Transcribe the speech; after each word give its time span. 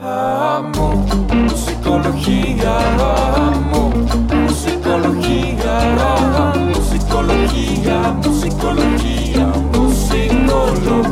Amo 0.00 1.04
musicología, 1.34 2.78
amo 2.94 3.90
musicología, 4.32 5.78
amo 6.14 6.68
musicología, 6.68 8.12
musicología, 8.24 9.46
musicología. 9.74 11.10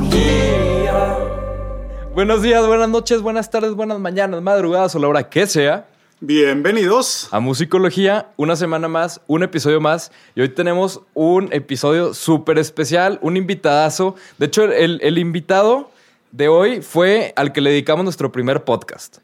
Buenos 2.14 2.42
días, 2.42 2.64
buenas 2.64 2.88
noches, 2.88 3.22
buenas 3.22 3.50
tardes, 3.50 3.74
buenas 3.74 3.98
mañanas, 3.98 4.40
madrugadas 4.40 4.94
o 4.94 5.00
la 5.00 5.08
hora 5.08 5.28
que 5.28 5.48
sea. 5.48 5.88
Bienvenidos. 6.20 7.28
A 7.32 7.40
Musicología, 7.40 8.28
una 8.36 8.54
semana 8.54 8.86
más, 8.86 9.20
un 9.26 9.42
episodio 9.42 9.80
más. 9.80 10.12
Y 10.36 10.42
hoy 10.42 10.50
tenemos 10.50 11.00
un 11.12 11.52
episodio 11.52 12.14
súper 12.14 12.58
especial, 12.58 13.18
un 13.20 13.36
invitadazo. 13.36 14.14
De 14.38 14.46
hecho, 14.46 14.62
el, 14.62 15.00
el 15.02 15.18
invitado 15.18 15.90
de 16.36 16.48
hoy 16.48 16.82
fue 16.82 17.32
al 17.34 17.52
que 17.52 17.60
le 17.62 17.70
dedicamos 17.70 18.04
nuestro 18.04 18.30
primer 18.30 18.64
podcast. 18.64 19.18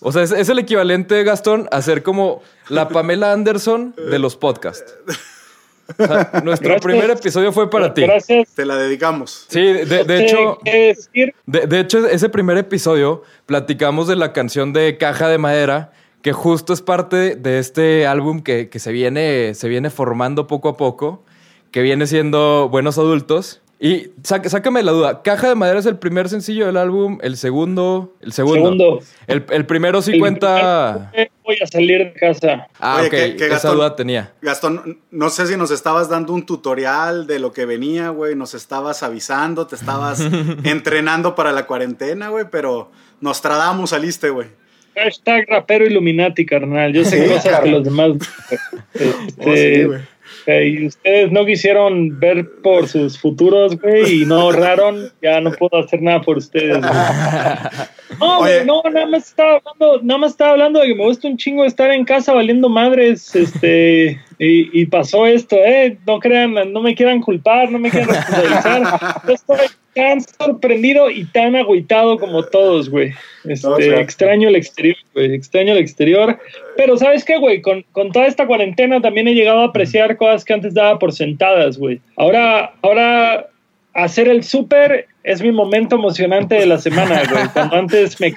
O 0.00 0.10
sea, 0.10 0.22
es, 0.22 0.32
es 0.32 0.48
el 0.48 0.58
equivalente, 0.58 1.22
Gastón, 1.22 1.68
a 1.70 1.80
ser 1.80 2.02
como 2.02 2.42
la 2.68 2.88
Pamela 2.88 3.32
Anderson 3.32 3.94
de 4.10 4.18
los 4.18 4.34
podcasts. 4.36 4.94
O 5.98 6.06
sea, 6.06 6.30
nuestro 6.42 6.70
Gracias. 6.70 6.80
primer 6.80 7.10
episodio 7.10 7.52
fue 7.52 7.70
para 7.70 7.94
ti. 7.94 8.02
Gracias. 8.02 8.48
Te 8.54 8.64
la 8.64 8.76
dedicamos. 8.76 9.46
Sí, 9.48 9.60
de, 9.60 10.04
de 10.04 10.24
hecho, 10.24 10.58
de, 10.64 11.66
de 11.66 11.80
hecho, 11.80 12.06
ese 12.06 12.28
primer 12.30 12.56
episodio 12.56 13.22
platicamos 13.46 14.08
de 14.08 14.16
la 14.16 14.32
canción 14.32 14.72
de 14.72 14.96
Caja 14.98 15.28
de 15.28 15.38
Madera, 15.38 15.92
que 16.22 16.32
justo 16.32 16.72
es 16.72 16.80
parte 16.80 17.36
de 17.36 17.58
este 17.58 18.06
álbum 18.06 18.42
que, 18.42 18.70
que 18.70 18.78
se, 18.80 18.90
viene, 18.90 19.54
se 19.54 19.68
viene 19.68 19.90
formando 19.90 20.46
poco 20.46 20.70
a 20.70 20.76
poco, 20.76 21.22
que 21.70 21.82
viene 21.82 22.06
siendo 22.06 22.68
Buenos 22.70 22.98
Adultos. 22.98 23.60
Y 23.80 24.12
saca- 24.22 24.48
sácame 24.48 24.82
la 24.82 24.92
duda, 24.92 25.22
¿Caja 25.22 25.48
de 25.48 25.54
Madera 25.56 25.78
es 25.78 25.84
el 25.86 25.98
primer 25.98 26.28
sencillo 26.28 26.64
del 26.66 26.76
álbum? 26.76 27.18
¿El 27.22 27.36
segundo? 27.36 28.14
El 28.22 28.32
segundo. 28.32 28.62
Segundo. 28.62 29.00
El, 29.26 29.44
el 29.50 29.66
primero 29.66 30.00
sí 30.00 30.12
El 30.12 30.20
cuenta... 30.20 31.10
primer- 31.12 31.30
Voy 31.44 31.58
a 31.62 31.66
salir 31.66 31.98
de 31.98 32.12
casa. 32.14 32.68
Ah, 32.80 32.96
Oye, 33.00 33.06
ok, 33.08 33.10
¿qué- 33.10 33.36
qué, 33.36 33.44
esa 33.46 33.54
Gastón? 33.54 33.76
duda 33.76 33.96
tenía. 33.96 34.32
Gastón, 34.40 35.00
no 35.10 35.28
sé 35.28 35.46
si 35.46 35.56
nos 35.58 35.70
estabas 35.70 36.08
dando 36.08 36.32
un 36.32 36.46
tutorial 36.46 37.26
de 37.26 37.38
lo 37.38 37.52
que 37.52 37.66
venía, 37.66 38.08
güey. 38.10 38.34
Nos 38.34 38.54
estabas 38.54 39.02
avisando, 39.02 39.66
te 39.66 39.74
estabas 39.76 40.20
entrenando 40.64 41.34
para 41.34 41.52
la 41.52 41.66
cuarentena, 41.66 42.28
güey, 42.30 42.46
pero 42.50 42.90
nos 43.20 43.42
tradamos, 43.42 43.90
saliste, 43.90 44.30
güey. 44.30 44.48
Hashtag 44.96 45.46
rapero 45.48 45.84
Illuminati, 45.84 46.46
carnal. 46.46 46.92
Yo 46.94 47.04
sé 47.04 47.22
Sí, 47.24 47.28
cosas 47.28 47.42
que 47.44 47.50
carnal. 47.50 47.72
los 47.72 47.84
demás. 47.84 48.12
Este, 48.94 49.10
Oh, 49.38 49.54
sí, 49.56 49.82
güey. 49.84 49.98
eh, 50.00 50.04
y 50.46 50.86
ustedes 50.86 51.32
no 51.32 51.44
quisieron 51.46 52.18
ver 52.18 52.48
por 52.62 52.88
sus 52.88 53.18
futuros, 53.18 53.80
güey, 53.80 54.22
y 54.22 54.26
no 54.26 54.40
ahorraron. 54.40 55.10
Ya 55.22 55.40
no 55.40 55.52
puedo 55.52 55.78
hacer 55.78 56.02
nada 56.02 56.20
por 56.20 56.38
ustedes, 56.38 56.78
güey. 56.78 56.92
No, 58.20 58.38
güey, 58.38 58.64
no, 58.64 58.80
nada 58.92 59.06
más 59.06 59.26
estaba 59.28 59.56
hablando, 59.56 60.00
nada 60.04 60.18
más 60.18 60.30
estaba 60.32 60.52
hablando 60.52 60.80
de 60.80 60.86
que 60.86 60.94
me 60.94 61.04
gusta 61.04 61.26
un 61.26 61.36
chingo 61.36 61.64
estar 61.64 61.90
en 61.90 62.04
casa 62.04 62.32
valiendo 62.32 62.68
madres, 62.68 63.34
este, 63.34 64.20
y, 64.44 64.70
y 64.72 64.86
pasó 64.86 65.26
esto, 65.26 65.56
eh, 65.56 65.96
no 66.06 66.18
crean, 66.20 66.54
no 66.72 66.80
me 66.82 66.94
quieran 66.94 67.20
culpar, 67.20 67.70
no 67.70 67.78
me 67.78 67.90
quieran 67.90 68.10
responsabilizar, 68.10 68.82
yo 69.26 69.34
estoy 69.34 69.66
tan 69.94 70.20
sorprendido 70.20 71.10
y 71.10 71.24
tan 71.26 71.54
agüitado 71.56 72.18
como 72.18 72.42
todos, 72.42 72.90
güey, 72.90 73.12
este, 73.44 73.66
O 73.66 73.76
sea. 73.76 74.00
extraño 74.00 74.48
el 74.48 74.56
exterior, 74.56 74.96
güey, 75.14 75.34
extraño 75.34 75.72
el 75.72 75.78
exterior, 75.78 76.38
pero 76.76 76.96
¿sabes 76.96 77.24
qué, 77.24 77.38
güey? 77.38 77.62
Con, 77.62 77.84
con 77.92 78.12
toda 78.12 78.26
esta 78.26 78.46
cuarentena 78.46 79.00
también 79.00 79.28
he 79.28 79.34
llegado 79.34 79.60
a 79.60 79.66
apreciar 79.66 80.16
cosas 80.16 80.44
que 80.44 80.54
antes 80.54 80.74
daba 80.74 80.98
por 80.98 81.12
sentadas, 81.12 81.78
güey, 81.78 82.00
ahora, 82.16 82.74
ahora 82.82 83.48
hacer 83.94 84.28
el 84.28 84.42
súper 84.44 85.06
es 85.22 85.40
mi 85.40 85.52
momento 85.52 85.96
emocionante 85.96 86.56
de 86.56 86.66
la 86.66 86.78
semana, 86.78 87.22
güey. 87.30 87.48
Cuando 87.52 87.76
antes 87.76 88.20
me 88.20 88.34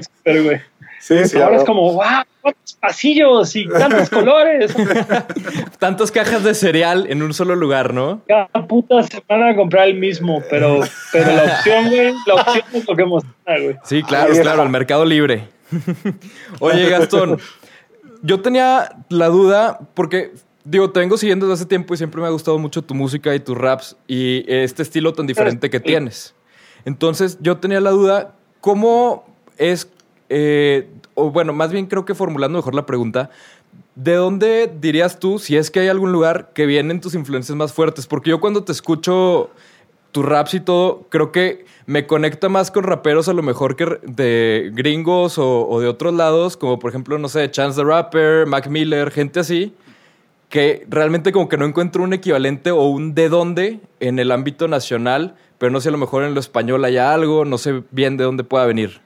súper, 0.00 0.42
güey. 0.42 0.60
Sí, 1.02 1.16
sí. 1.24 1.36
Ahora 1.40 1.56
es 1.56 1.64
como, 1.64 1.94
wow, 1.94 2.22
cuántos 2.40 2.74
pasillos 2.74 3.56
y 3.56 3.68
tantos 3.68 4.08
colores. 4.10 4.72
Tantas 5.80 6.12
cajas 6.12 6.44
de 6.44 6.54
cereal 6.54 7.06
en 7.08 7.24
un 7.24 7.34
solo 7.34 7.56
lugar, 7.56 7.92
¿no? 7.92 8.22
Cada 8.28 8.48
puta 8.68 9.02
semana 9.02 9.50
a 9.50 9.56
comprar 9.56 9.88
el 9.88 9.98
mismo, 9.98 10.40
pero, 10.48 10.78
pero 11.12 11.34
la 11.34 11.42
opción, 11.42 11.88
güey, 11.88 12.14
la 12.24 12.34
opción 12.34 12.64
es 12.72 12.88
lo 12.88 12.94
que 12.94 13.02
emociona, 13.02 13.34
güey. 13.46 13.76
Sí, 13.82 14.04
claro, 14.04 14.32
claro, 14.40 14.62
el 14.62 14.68
mercado 14.68 15.04
libre. 15.04 15.48
Oye, 16.60 16.88
Gastón, 16.88 17.40
yo 18.22 18.40
tenía 18.40 18.94
la 19.08 19.26
duda 19.26 19.80
porque, 19.94 20.30
digo, 20.62 20.90
te 20.90 21.00
vengo 21.00 21.16
siguiendo 21.16 21.46
desde 21.46 21.62
hace 21.62 21.68
tiempo 21.68 21.94
y 21.94 21.96
siempre 21.96 22.20
me 22.20 22.28
ha 22.28 22.30
gustado 22.30 22.60
mucho 22.60 22.80
tu 22.82 22.94
música 22.94 23.34
y 23.34 23.40
tus 23.40 23.58
raps 23.58 23.96
y 24.06 24.44
este 24.46 24.84
estilo 24.84 25.12
tan 25.14 25.26
diferente 25.26 25.68
que 25.68 25.80
tienes. 25.80 26.36
Entonces, 26.84 27.38
yo 27.40 27.56
tenía 27.56 27.80
la 27.80 27.90
duda, 27.90 28.36
¿cómo 28.60 29.24
es, 29.58 29.90
eh, 30.34 30.88
o 31.14 31.30
bueno, 31.30 31.52
más 31.52 31.70
bien 31.70 31.86
creo 31.86 32.06
que 32.06 32.14
formulando 32.14 32.58
mejor 32.58 32.74
la 32.74 32.86
pregunta, 32.86 33.28
¿de 33.94 34.14
dónde 34.14 34.72
dirías 34.80 35.18
tú, 35.18 35.38
si 35.38 35.58
es 35.58 35.70
que 35.70 35.80
hay 35.80 35.88
algún 35.88 36.10
lugar 36.10 36.52
que 36.54 36.64
vienen 36.64 37.02
tus 37.02 37.14
influencias 37.14 37.54
más 37.54 37.74
fuertes? 37.74 38.06
Porque 38.06 38.30
yo 38.30 38.40
cuando 38.40 38.64
te 38.64 38.72
escucho 38.72 39.50
tus 40.10 40.24
raps 40.24 40.54
y 40.54 40.60
todo, 40.60 41.06
creo 41.10 41.32
que 41.32 41.66
me 41.84 42.06
conecta 42.06 42.48
más 42.48 42.70
con 42.70 42.84
raperos 42.84 43.28
a 43.28 43.34
lo 43.34 43.42
mejor 43.42 43.76
que 43.76 43.98
de 44.02 44.70
gringos 44.72 45.36
o, 45.36 45.80
de 45.80 45.88
otros 45.88 46.14
lados, 46.14 46.56
como 46.56 46.78
por 46.78 46.90
ejemplo, 46.90 47.18
no 47.18 47.28
sé, 47.28 47.50
Chance 47.50 47.78
the 47.80 47.86
Rapper, 47.86 48.46
Mac 48.46 48.68
Miller, 48.68 49.10
gente 49.10 49.40
así, 49.40 49.74
que 50.48 50.86
realmente 50.88 51.30
como 51.30 51.50
que 51.50 51.58
no 51.58 51.66
encuentro 51.66 52.02
un 52.02 52.14
equivalente 52.14 52.70
o 52.70 52.84
un 52.84 53.14
de 53.14 53.28
dónde 53.28 53.80
en 54.00 54.18
el 54.18 54.30
ámbito 54.32 54.66
nacional, 54.66 55.34
pero 55.58 55.70
no 55.70 55.80
sé, 55.82 55.90
a 55.90 55.92
lo 55.92 55.98
mejor 55.98 56.24
en 56.24 56.32
lo 56.32 56.40
español 56.40 56.84
hay 56.86 56.96
algo, 56.96 57.44
no 57.44 57.58
sé 57.58 57.82
bien 57.90 58.16
de 58.16 58.24
dónde 58.24 58.44
pueda 58.44 58.64
venir. 58.64 59.02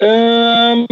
Um, 0.00 0.86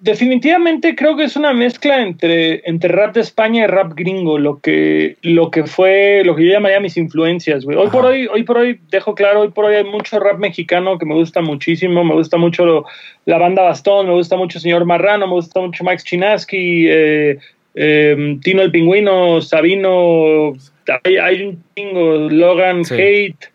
definitivamente 0.00 0.94
creo 0.94 1.16
que 1.16 1.24
es 1.24 1.36
una 1.36 1.52
mezcla 1.52 2.00
entre, 2.02 2.62
entre 2.68 2.88
rap 2.88 3.14
de 3.14 3.20
España 3.20 3.64
y 3.64 3.66
rap 3.66 3.92
gringo, 3.94 4.38
lo 4.38 4.58
que, 4.60 5.16
lo 5.22 5.50
que 5.50 5.64
fue, 5.64 6.22
lo 6.24 6.34
que 6.36 6.46
yo 6.46 6.52
llamaría 6.52 6.80
mis 6.80 6.96
influencias, 6.96 7.64
güey. 7.64 7.76
Hoy 7.76 7.88
Ajá. 7.88 7.92
por 7.92 8.04
hoy, 8.06 8.26
hoy 8.26 8.42
por 8.44 8.58
hoy, 8.58 8.80
dejo 8.90 9.14
claro, 9.14 9.40
hoy 9.40 9.48
por 9.50 9.64
hoy 9.66 9.76
hay 9.76 9.84
mucho 9.84 10.18
rap 10.20 10.38
mexicano 10.38 10.98
que 10.98 11.06
me 11.06 11.14
gusta 11.14 11.40
muchísimo, 11.40 12.04
me 12.04 12.14
gusta 12.14 12.36
mucho 12.36 12.64
lo- 12.64 12.84
la 13.26 13.38
banda 13.38 13.62
Bastón, 13.62 14.06
me 14.06 14.12
gusta 14.14 14.36
mucho 14.36 14.60
Señor 14.60 14.84
Marrano, 14.84 15.26
me 15.26 15.34
gusta 15.34 15.60
mucho 15.60 15.84
Max 15.84 16.04
Chinaski, 16.04 16.86
eh, 16.88 17.38
eh, 17.74 18.38
Tino 18.42 18.62
el 18.62 18.70
Pingüino, 18.70 19.40
Sabino, 19.40 20.54
hay, 21.04 21.16
hay 21.18 21.42
un 21.42 21.62
chingo, 21.76 22.28
Logan, 22.30 22.84
Sí. 22.84 22.94
Hate, 22.94 23.46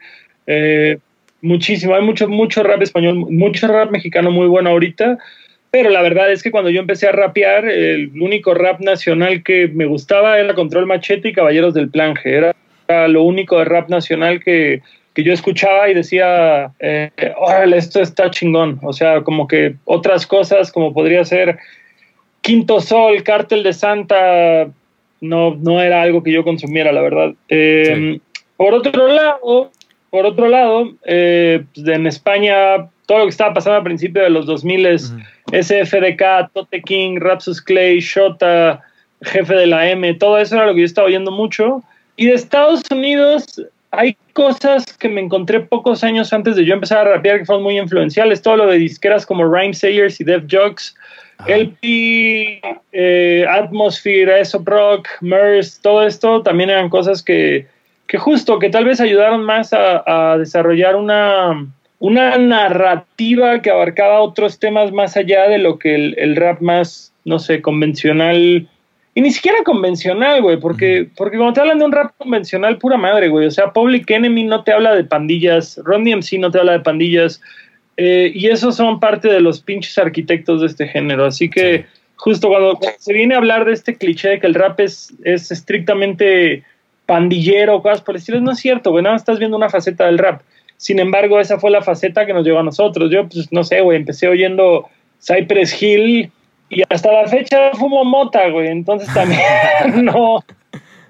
eh, 0.48 0.98
muchísimo, 1.44 1.94
hay 1.94 2.02
mucho, 2.02 2.28
mucho 2.28 2.64
rap 2.64 2.82
español, 2.82 3.16
mucho 3.30 3.68
rap 3.68 3.92
mexicano 3.92 4.32
muy 4.32 4.48
bueno 4.48 4.72
ahorita, 4.72 5.20
pero 5.70 5.90
la 5.90 6.02
verdad 6.02 6.32
es 6.32 6.42
que 6.42 6.52
cuando 6.52 6.70
yo 6.70 6.80
empecé 6.80 7.08
a 7.08 7.12
rapear, 7.12 7.66
el 7.70 8.10
único 8.20 8.54
rap 8.54 8.80
nacional 8.80 9.44
que 9.44 9.68
me 9.68 9.86
gustaba 9.86 10.40
era 10.40 10.56
Control 10.56 10.86
Machete 10.86 11.30
y 11.30 11.34
Caballeros 11.34 11.74
del 11.74 11.90
Planje, 11.90 12.34
era, 12.34 12.56
era 12.88 13.08
lo 13.08 13.24
único 13.24 13.60
de 13.60 13.66
rap 13.66 13.90
nacional 13.90 14.42
que, 14.44 14.82
que 15.14 15.24
yo 15.24 15.34
escuchaba 15.34 15.90
y 15.90 15.94
decía, 15.94 16.72
eh, 16.80 17.12
órale, 17.38 17.78
esto 17.78 18.02
está 18.02 18.32
chingón, 18.32 18.80
o 18.82 18.94
sea, 18.94 19.22
como 19.22 19.48
que 19.48 19.76
otras 19.84 20.26
cosas 20.26 20.72
como 20.72 20.94
podría 20.94 21.26
ser 21.26 21.60
Quinto 22.42 22.80
Sol, 22.80 23.22
Cártel 23.24 23.64
de 23.64 23.74
Santa, 23.74 24.68
no, 25.22 25.56
no 25.56 25.82
era 25.82 26.02
algo 26.02 26.24
que 26.24 26.32
yo 26.32 26.44
consumiera, 26.44 26.92
la 26.92 27.02
verdad. 27.02 27.34
Eh, 27.50 28.20
Por 28.58 28.74
otro 28.74 29.08
lado, 29.08 29.72
por 30.14 30.28
otro 30.28 30.48
lado, 30.48 30.94
eh, 31.06 31.64
pues, 31.74 31.88
en 31.88 32.06
España, 32.06 32.88
todo 33.08 33.18
lo 33.18 33.24
que 33.24 33.32
estaba 33.32 33.56
pasando 33.56 33.80
a 33.80 33.84
principios 33.84 34.26
de 34.26 34.30
los 34.30 34.46
2000 34.46 34.86
es 34.86 35.12
SFDK, 35.52 36.52
Tote 36.54 36.84
King, 36.84 37.18
Rapsus 37.20 37.60
Clay, 37.60 38.00
Shota, 38.00 38.80
Jefe 39.24 39.56
de 39.56 39.66
la 39.66 39.90
M, 39.90 40.14
todo 40.14 40.38
eso 40.38 40.56
era 40.56 40.68
lo 40.68 40.76
que 40.76 40.82
yo 40.82 40.86
estaba 40.86 41.08
oyendo 41.08 41.32
mucho. 41.32 41.82
Y 42.16 42.28
de 42.28 42.34
Estados 42.34 42.84
Unidos 42.92 43.60
hay 43.90 44.16
cosas 44.34 44.86
que 45.00 45.10
me 45.10 45.20
encontré 45.20 45.62
pocos 45.62 46.04
años 46.04 46.32
antes 46.32 46.58
de 46.58 46.66
yo 46.66 46.76
empezar 46.76 47.08
a 47.08 47.16
rapear 47.16 47.40
que 47.40 47.46
fueron 47.46 47.64
muy 47.64 47.80
influenciales. 47.80 48.44
Todo 48.44 48.58
lo 48.58 48.68
de 48.68 48.78
disqueras 48.78 49.26
como 49.26 49.52
Rhyme 49.52 49.74
Sayers 49.74 50.22
y 50.22 50.26
Def 50.26 50.44
Jux, 50.48 50.94
LP, 51.48 52.62
eh, 52.92 53.46
Atmosphere, 53.50 54.32
Aesop 54.32 54.68
Rock, 54.68 55.08
Merce, 55.22 55.80
todo 55.82 56.06
esto 56.06 56.44
también 56.44 56.70
eran 56.70 56.90
cosas 56.90 57.24
que, 57.24 57.66
que 58.14 58.20
justo, 58.20 58.60
que 58.60 58.70
tal 58.70 58.86
vez 58.86 59.02
ayudaron 59.02 59.44
más 59.44 59.74
a, 59.74 60.04
a 60.06 60.38
desarrollar 60.38 60.96
una, 60.96 61.66
una 61.98 62.38
narrativa 62.38 63.60
que 63.64 63.72
abarcaba 63.72 64.22
otros 64.22 64.60
temas 64.60 64.92
más 64.92 65.18
allá 65.18 65.50
de 65.50 65.58
lo 65.58 65.80
que 65.80 65.96
el, 65.96 66.14
el 66.20 66.36
rap 66.36 66.62
más, 66.62 67.12
no 67.26 67.40
sé, 67.40 67.64
convencional 67.64 68.68
y 69.16 69.22
ni 69.22 69.32
siquiera 69.32 69.64
convencional, 69.64 70.44
güey, 70.44 70.58
porque, 70.60 71.08
porque 71.18 71.38
cuando 71.38 71.54
te 71.54 71.62
hablan 71.62 71.80
de 71.80 71.86
un 71.86 71.92
rap 71.92 72.12
convencional, 72.20 72.78
pura 72.78 72.98
madre, 72.98 73.30
güey. 73.30 73.48
O 73.48 73.52
sea, 73.52 73.74
Public 73.74 74.08
Enemy 74.12 74.44
no 74.44 74.64
te 74.64 74.74
habla 74.74 74.94
de 74.94 75.06
pandillas, 75.06 75.80
Ron 75.84 76.04
DMC 76.04 76.34
no 76.38 76.52
te 76.52 76.60
habla 76.60 76.74
de 76.74 76.82
pandillas, 76.82 77.42
eh, 77.98 78.32
y 78.36 78.46
esos 78.46 78.76
son 78.76 79.00
parte 79.00 79.28
de 79.28 79.42
los 79.42 79.60
pinches 79.60 79.98
arquitectos 79.98 80.62
de 80.62 80.68
este 80.68 80.88
género. 80.88 81.26
Así 81.26 81.50
que 81.50 81.78
Sí. 81.80 81.86
justo 82.18 82.48
cuando 82.48 82.78
se 83.00 83.12
viene 83.12 83.34
a 83.34 83.40
hablar 83.40 83.66
de 83.66 83.74
este 83.74 83.98
cliché 83.98 84.30
de 84.30 84.40
que 84.40 84.46
el 84.46 84.54
rap 84.54 84.80
es, 84.82 85.16
es 85.24 85.50
estrictamente 85.52 86.64
pandillero, 87.06 87.82
cosas 87.82 88.02
por 88.02 88.16
el 88.16 88.20
estilo, 88.20 88.40
no 88.42 88.52
es 88.52 88.60
cierto, 88.60 88.92
güey. 88.92 89.04
Nada 89.04 89.16
más 89.16 89.22
estás 89.22 89.40
viendo 89.40 89.58
una 89.58 89.70
faceta 89.70 90.06
del 90.06 90.18
rap. 90.18 90.42
Sin 90.78 91.00
embargo, 91.00 91.40
esa 91.40 91.60
fue 91.60 91.70
la 91.72 91.82
faceta 91.82 92.26
que 92.26 92.34
nos 92.34 92.46
llevó 92.46 92.60
a 92.60 92.64
nosotros. 92.64 93.12
Yo, 93.12 93.28
pues, 93.28 93.52
no 93.52 93.64
sé, 93.64 93.82
güey, 93.82 93.98
empecé 93.98 94.28
oyendo 94.28 94.90
Cypress 95.26 95.82
Hill 95.82 96.32
y 96.70 96.84
hasta 96.90 97.12
la 97.12 97.28
fecha 97.28 97.72
fumo 97.74 98.04
mota, 98.04 98.50
güey. 98.50 98.68
Entonces 98.68 99.14
también 99.14 99.42
no 100.04 100.44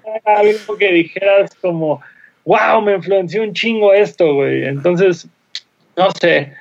era 0.04 0.38
algo 0.40 0.76
que 0.78 0.92
dijeras 0.92 1.54
como, 1.60 2.00
wow, 2.44 2.80
me 2.82 2.94
influenció 2.94 3.42
un 3.42 3.52
chingo 3.54 3.92
esto, 3.92 4.34
güey. 4.34 4.64
Entonces, 4.66 5.28
no 5.96 6.10
sé. 6.20 6.52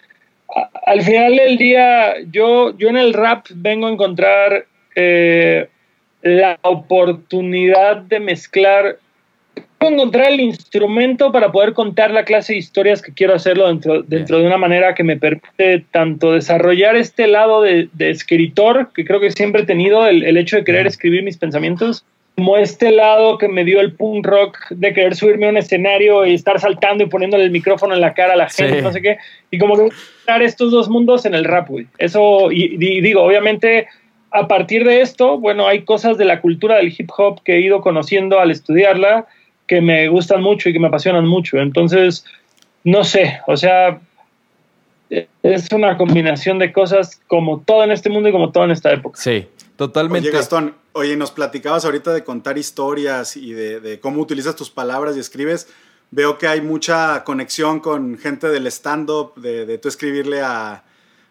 A- 0.56 0.69
al 0.86 1.01
final 1.01 1.36
del 1.36 1.57
día, 1.57 2.15
yo, 2.31 2.77
yo 2.77 2.89
en 2.89 2.97
el 2.97 3.13
rap 3.13 3.45
vengo 3.56 3.88
a 3.88 3.91
encontrar 3.91 4.65
eh, 4.95 5.68
la 6.21 6.57
oportunidad 6.62 7.97
de 7.97 8.19
mezclar 8.19 8.97
encontrar 9.79 10.31
el 10.31 10.39
instrumento 10.39 11.31
para 11.31 11.51
poder 11.51 11.73
contar 11.73 12.11
la 12.11 12.23
clase 12.23 12.53
de 12.53 12.59
historias 12.59 13.01
que 13.01 13.13
quiero 13.13 13.33
hacerlo 13.33 13.67
dentro, 13.67 14.01
dentro 14.03 14.39
de 14.39 14.45
una 14.47 14.57
manera 14.57 14.95
que 14.95 15.03
me 15.03 15.17
permite 15.17 15.83
tanto 15.91 16.31
desarrollar 16.31 16.95
este 16.95 17.27
lado 17.27 17.61
de, 17.61 17.89
de 17.94 18.09
escritor, 18.09 18.91
que 18.95 19.05
creo 19.05 19.19
que 19.19 19.31
siempre 19.31 19.63
he 19.63 19.65
tenido, 19.65 20.07
el, 20.07 20.23
el 20.23 20.38
hecho 20.38 20.55
de 20.55 20.63
querer 20.63 20.88
escribir 20.88 21.23
mis 21.23 21.38
pensamientos, 21.38 22.05
como 22.35 22.57
este 22.57 22.91
lado 22.91 23.38
que 23.38 23.47
me 23.47 23.63
dio 23.63 23.79
el 23.79 23.94
punk 23.94 24.25
rock 24.25 24.57
de 24.71 24.94
querer 24.94 25.15
subirme 25.15 25.45
a 25.45 25.50
un 25.50 25.57
escenario 25.57 26.25
y 26.25 26.33
estar 26.33 26.59
saltando 26.59 27.03
y 27.03 27.07
poniéndole 27.07 27.44
el 27.44 27.51
micrófono 27.51 27.94
en 27.94 28.01
la 28.01 28.13
cara 28.13 28.33
a 28.33 28.38
la 28.38 28.50
gente, 28.50 28.77
Sí. 28.77 28.81
no 28.81 28.91
sé 28.91 29.01
qué, 29.01 29.17
y 29.51 29.59
como 29.59 29.75
que 29.75 29.83
mezclar 29.83 30.41
estos 30.41 30.71
dos 30.71 30.89
mundos 30.89 31.25
en 31.25 31.35
el 31.35 31.44
rap, 31.44 31.69
güey. 31.69 31.88
Eso, 32.00 32.51
y, 32.51 32.75
y 32.79 33.01
digo, 33.01 33.21
obviamente 33.21 33.88
a 34.31 34.47
partir 34.47 34.83
de 34.83 35.01
esto, 35.01 35.38
bueno, 35.38 35.67
hay 35.67 35.83
cosas 35.83 36.17
de 36.17 36.25
la 36.25 36.41
cultura 36.41 36.77
del 36.77 36.91
hip 36.97 37.09
hop 37.15 37.44
que 37.44 37.53
he 37.55 37.59
ido 37.59 37.81
conociendo 37.81 38.39
al 38.39 38.50
estudiarla 38.50 39.27
que 39.73 39.81
me 39.81 40.07
gustan 40.07 40.41
mucho 40.41 40.69
y 40.69 40.73
que 40.73 40.79
me 40.79 40.87
apasionan 40.87 41.27
mucho. 41.27 41.57
Entonces, 41.57 42.25
no 42.83 43.03
sé, 43.03 43.39
o 43.47 43.57
sea, 43.57 43.99
es 45.09 45.71
una 45.71 45.97
combinación 45.97 46.59
de 46.59 46.71
cosas 46.71 47.19
como 47.27 47.61
todo 47.61 47.83
en 47.83 47.91
este 47.91 48.09
mundo 48.09 48.29
y 48.29 48.31
como 48.31 48.51
todo 48.51 48.65
en 48.65 48.71
esta 48.71 48.91
época. 48.91 49.19
Sí, 49.19 49.47
totalmente. 49.75 50.29
Oye, 50.29 50.37
Gastón, 50.37 50.75
oye, 50.91 51.17
nos 51.17 51.31
platicabas 51.31 51.85
ahorita 51.85 52.13
de 52.13 52.23
contar 52.23 52.59
historias 52.59 53.35
y 53.35 53.53
de, 53.53 53.79
de 53.79 53.99
cómo 53.99 54.21
utilizas 54.21 54.55
tus 54.55 54.69
palabras 54.69 55.17
y 55.17 55.19
escribes. 55.19 55.67
Veo 56.11 56.37
que 56.37 56.47
hay 56.47 56.61
mucha 56.61 57.23
conexión 57.23 57.79
con 57.79 58.19
gente 58.19 58.49
del 58.49 58.67
stand-up, 58.67 59.33
de, 59.35 59.65
de 59.65 59.79
tú 59.79 59.87
escribirle 59.87 60.41
a 60.41 60.83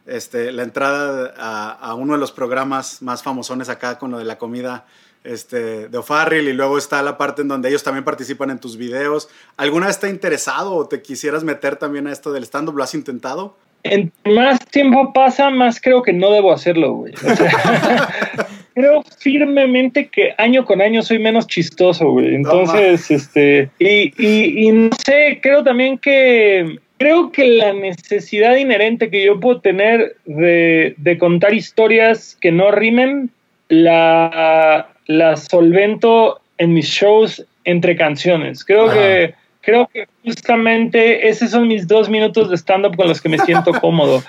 este, 0.06 0.50
la 0.50 0.64
entrada 0.64 1.32
a, 1.36 1.70
a 1.70 1.94
uno 1.94 2.14
de 2.14 2.18
los 2.18 2.32
programas 2.32 3.02
más 3.02 3.22
famosones 3.22 3.68
acá 3.68 4.00
con 4.00 4.10
lo 4.10 4.18
de 4.18 4.24
la 4.24 4.36
comida 4.38 4.84
este, 5.24 5.88
de 5.88 5.98
O'Farrill 5.98 6.48
y 6.48 6.52
luego 6.52 6.78
está 6.78 7.02
la 7.02 7.18
parte 7.18 7.42
en 7.42 7.48
donde 7.48 7.68
ellos 7.68 7.82
también 7.82 8.04
participan 8.04 8.50
en 8.50 8.58
tus 8.58 8.76
videos. 8.76 9.28
¿Alguna 9.56 9.86
vez 9.86 10.00
te 10.00 10.06
ha 10.06 10.10
interesado 10.10 10.74
o 10.74 10.88
te 10.88 11.02
quisieras 11.02 11.44
meter 11.44 11.76
también 11.76 12.06
a 12.06 12.12
esto 12.12 12.32
del 12.32 12.44
stand-up? 12.44 12.76
¿Lo 12.76 12.84
has 12.84 12.94
intentado? 12.94 13.56
Entre 13.84 14.32
más 14.32 14.60
tiempo 14.66 15.12
pasa, 15.12 15.50
más 15.50 15.80
creo 15.80 16.02
que 16.02 16.12
no 16.12 16.30
debo 16.30 16.52
hacerlo, 16.52 16.94
güey. 16.94 17.14
O 17.14 17.36
sea, 17.36 18.08
creo 18.74 19.02
firmemente 19.18 20.08
que 20.08 20.34
año 20.38 20.64
con 20.64 20.80
año 20.80 21.02
soy 21.02 21.18
menos 21.18 21.46
chistoso, 21.46 22.10
güey. 22.10 22.34
Entonces, 22.34 23.10
este, 23.10 23.70
y, 23.78 24.12
y, 24.16 24.68
y 24.68 24.72
no 24.72 24.90
sé, 25.04 25.40
creo 25.42 25.64
también 25.64 25.98
que 25.98 26.78
creo 27.02 27.32
que 27.32 27.48
la 27.48 27.72
necesidad 27.72 28.54
inherente 28.54 29.10
que 29.10 29.24
yo 29.24 29.40
puedo 29.40 29.60
tener 29.60 30.14
de, 30.24 30.94
de 30.98 31.18
contar 31.18 31.52
historias 31.52 32.38
que 32.40 32.52
no 32.52 32.70
rimen, 32.70 33.30
la, 33.68 34.88
la 35.06 35.36
solvento 35.36 36.40
en 36.58 36.74
mis 36.74 36.86
shows 36.86 37.44
entre 37.64 37.96
canciones. 37.96 38.64
Creo 38.64 38.86
Ajá. 38.86 38.94
que 38.94 39.34
creo 39.60 39.88
que 39.92 40.06
justamente 40.24 41.28
esos 41.28 41.50
son 41.50 41.68
mis 41.68 41.86
dos 41.86 42.08
minutos 42.08 42.50
de 42.50 42.56
stand-up 42.56 42.96
con 42.96 43.08
los 43.08 43.20
que 43.20 43.28
me 43.28 43.38
siento 43.38 43.72
cómodo. 43.80 44.22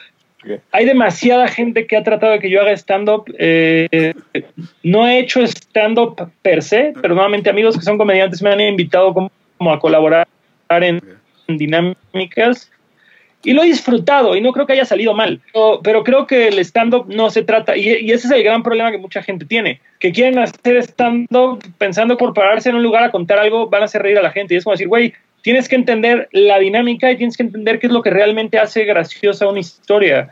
Hay 0.71 0.85
demasiada 0.85 1.47
gente 1.47 1.87
que 1.87 1.95
ha 1.95 2.03
tratado 2.03 2.33
de 2.33 2.39
que 2.39 2.49
yo 2.49 2.61
haga 2.61 2.73
stand-up. 2.73 3.23
eh, 3.39 4.13
no 4.83 5.07
he 5.07 5.19
hecho 5.19 5.41
stand-up 5.41 6.29
per 6.41 6.61
se, 6.61 6.93
pero 7.01 7.15
nuevamente 7.15 7.49
amigos 7.49 7.77
que 7.77 7.83
son 7.83 7.97
comediantes 7.97 8.41
me 8.41 8.51
han 8.51 8.59
invitado 8.59 9.13
como, 9.13 9.31
como 9.57 9.71
a 9.71 9.79
colaborar 9.79 10.27
en, 10.69 11.01
en 11.47 11.57
dinámicas 11.57 12.69
y 13.43 13.53
lo 13.53 13.63
he 13.63 13.67
disfrutado 13.67 14.35
y 14.35 14.41
no 14.41 14.51
creo 14.51 14.65
que 14.65 14.73
haya 14.73 14.85
salido 14.85 15.13
mal. 15.13 15.41
Pero, 15.83 16.03
creo 16.03 16.25
que 16.27 16.47
el 16.47 16.59
stand-up 16.59 17.05
no 17.07 17.29
se 17.29 17.43
trata, 17.43 17.75
y, 17.75 17.89
ese 18.11 18.27
es 18.27 18.31
el 18.31 18.43
gran 18.43 18.63
problema 18.63 18.91
que 18.91 18.97
mucha 18.97 19.21
gente 19.21 19.45
tiene, 19.45 19.81
que 19.99 20.11
quieren 20.11 20.39
hacer 20.39 20.77
stand-up 20.77 21.63
pensando 21.77 22.17
por 22.17 22.33
pararse 22.33 22.69
en 22.69 22.75
un 22.75 22.83
lugar 22.83 23.03
a 23.03 23.11
contar 23.11 23.39
algo, 23.39 23.69
van 23.69 23.81
a 23.81 23.85
hacer 23.85 24.01
reír 24.01 24.17
a 24.17 24.21
la 24.21 24.31
gente. 24.31 24.53
Y 24.53 24.57
es 24.57 24.63
como 24.63 24.73
decir, 24.73 24.87
güey, 24.87 25.13
tienes 25.41 25.67
que 25.67 25.75
entender 25.75 26.29
la 26.31 26.59
dinámica 26.59 27.11
y 27.11 27.17
tienes 27.17 27.35
que 27.35 27.43
entender 27.43 27.79
qué 27.79 27.87
es 27.87 27.93
lo 27.93 28.01
que 28.01 28.09
realmente 28.09 28.57
hace 28.57 28.85
graciosa 28.85 29.47
una 29.47 29.59
historia. 29.59 30.29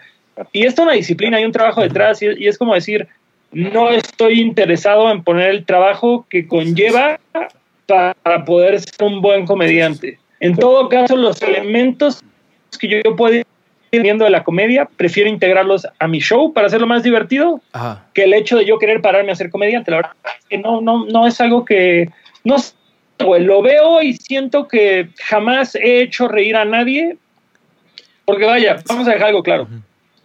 Y 0.53 0.65
esto 0.65 0.83
es 0.83 0.85
una 0.87 0.95
disciplina, 0.95 1.37
hay 1.37 1.45
un 1.45 1.51
trabajo 1.51 1.81
detrás, 1.81 2.21
y 2.21 2.47
es 2.47 2.57
como 2.57 2.73
decir, 2.73 3.07
no 3.51 3.89
estoy 3.89 4.39
interesado 4.39 5.11
en 5.11 5.23
poner 5.23 5.49
el 5.49 5.65
trabajo 5.65 6.25
que 6.29 6.47
conlleva 6.47 7.19
para 7.85 8.45
poder 8.45 8.79
ser 8.79 9.03
un 9.03 9.21
buen 9.21 9.45
comediante. 9.45 10.17
En 10.39 10.55
todo 10.55 10.89
caso, 10.89 11.15
los 11.17 11.41
elementos 11.41 12.23
que 12.77 12.87
yo 12.87 13.15
puedo 13.15 13.35
ir 13.35 13.45
viendo 13.91 14.23
de 14.23 14.31
la 14.31 14.43
comedia, 14.43 14.87
prefiero 14.97 15.29
integrarlos 15.29 15.85
a 15.99 16.07
mi 16.07 16.19
show 16.19 16.53
para 16.53 16.67
hacerlo 16.67 16.87
más 16.87 17.03
divertido 17.03 17.61
Ajá. 17.73 18.05
que 18.13 18.23
el 18.23 18.33
hecho 18.33 18.57
de 18.57 18.65
yo 18.65 18.79
querer 18.79 19.01
pararme 19.01 19.31
a 19.31 19.35
ser 19.35 19.49
comediante. 19.49 19.91
La 19.91 19.97
verdad 19.97 20.11
es 20.23 20.45
que 20.47 20.57
no, 20.57 20.81
no, 20.81 21.05
no 21.05 21.27
es 21.27 21.39
algo 21.41 21.65
que. 21.65 22.09
No 22.43 22.55
lo 23.39 23.61
veo 23.61 24.01
y 24.01 24.13
siento 24.13 24.67
que 24.67 25.09
jamás 25.19 25.75
he 25.75 26.01
hecho 26.01 26.27
reír 26.27 26.55
a 26.55 26.65
nadie. 26.65 27.17
Porque 28.25 28.45
vaya, 28.45 28.81
vamos 28.87 29.07
a 29.07 29.11
dejar 29.11 29.27
algo 29.29 29.43
claro. 29.43 29.67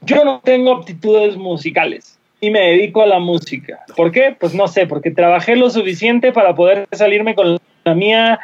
Yo 0.03 0.25
no 0.25 0.41
tengo 0.45 0.73
aptitudes 0.73 1.37
musicales 1.37 2.19
y 2.41 2.51
me 2.51 2.61
dedico 2.61 3.03
a 3.03 3.07
la 3.07 3.19
música. 3.19 3.81
¿Por 3.97 4.13
qué? 4.13 4.37
Pues 4.39 4.55
no 4.55 4.69
sé, 4.69 4.87
porque 4.87 5.11
trabajé 5.11 5.57
lo 5.57 5.71
suficiente 5.71 6.33
para 6.33 6.55
poder 6.55 6.87
salirme 6.93 7.35
con 7.35 7.59
la 7.85 7.95
mía 7.95 8.39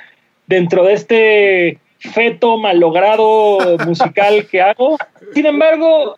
dentro 0.46 0.84
de 0.84 0.92
este 0.94 1.78
feto 2.02 2.58
malogrado 2.58 3.58
musical 3.86 4.46
que 4.50 4.60
hago. 4.60 4.98
Sin 5.34 5.46
embargo, 5.46 6.16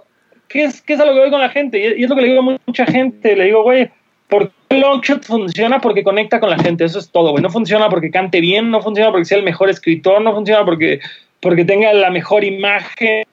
¿qué 0.48 0.64
es, 0.64 0.80
qué 0.82 0.94
es 0.94 1.00
a 1.00 1.04
lo 1.04 1.12
que 1.12 1.20
voy 1.20 1.30
con 1.30 1.40
la 1.40 1.50
gente? 1.50 1.78
Y, 1.78 2.02
es 2.04 2.08
lo 2.08 2.16
que 2.16 2.22
le 2.22 2.28
digo 2.28 2.40
a 2.40 2.58
mucha 2.66 2.86
gente. 2.86 3.36
Le 3.36 3.44
digo, 3.44 3.62
güey, 3.62 3.90
¿por 4.28 4.50
qué 4.68 4.78
Longshot 4.78 5.24
funciona? 5.24 5.80
Porque 5.80 6.02
conecta 6.02 6.40
con 6.40 6.50
la 6.50 6.58
gente. 6.58 6.84
Eso 6.84 6.98
es 6.98 7.10
todo, 7.10 7.30
güey. 7.32 7.42
No 7.42 7.50
funciona 7.50 7.88
porque 7.88 8.10
cante 8.10 8.40
bien, 8.40 8.70
no 8.70 8.80
funciona 8.80 9.10
porque 9.10 9.26
sea 9.26 9.38
el 9.38 9.44
mejor 9.44 9.70
escritor, 9.70 10.22
no 10.22 10.34
funciona 10.34 10.64
porque, 10.64 11.00
porque 11.40 11.64
tenga 11.64 11.92
la 11.92 12.10
mejor 12.10 12.44
imagen, 12.44 13.24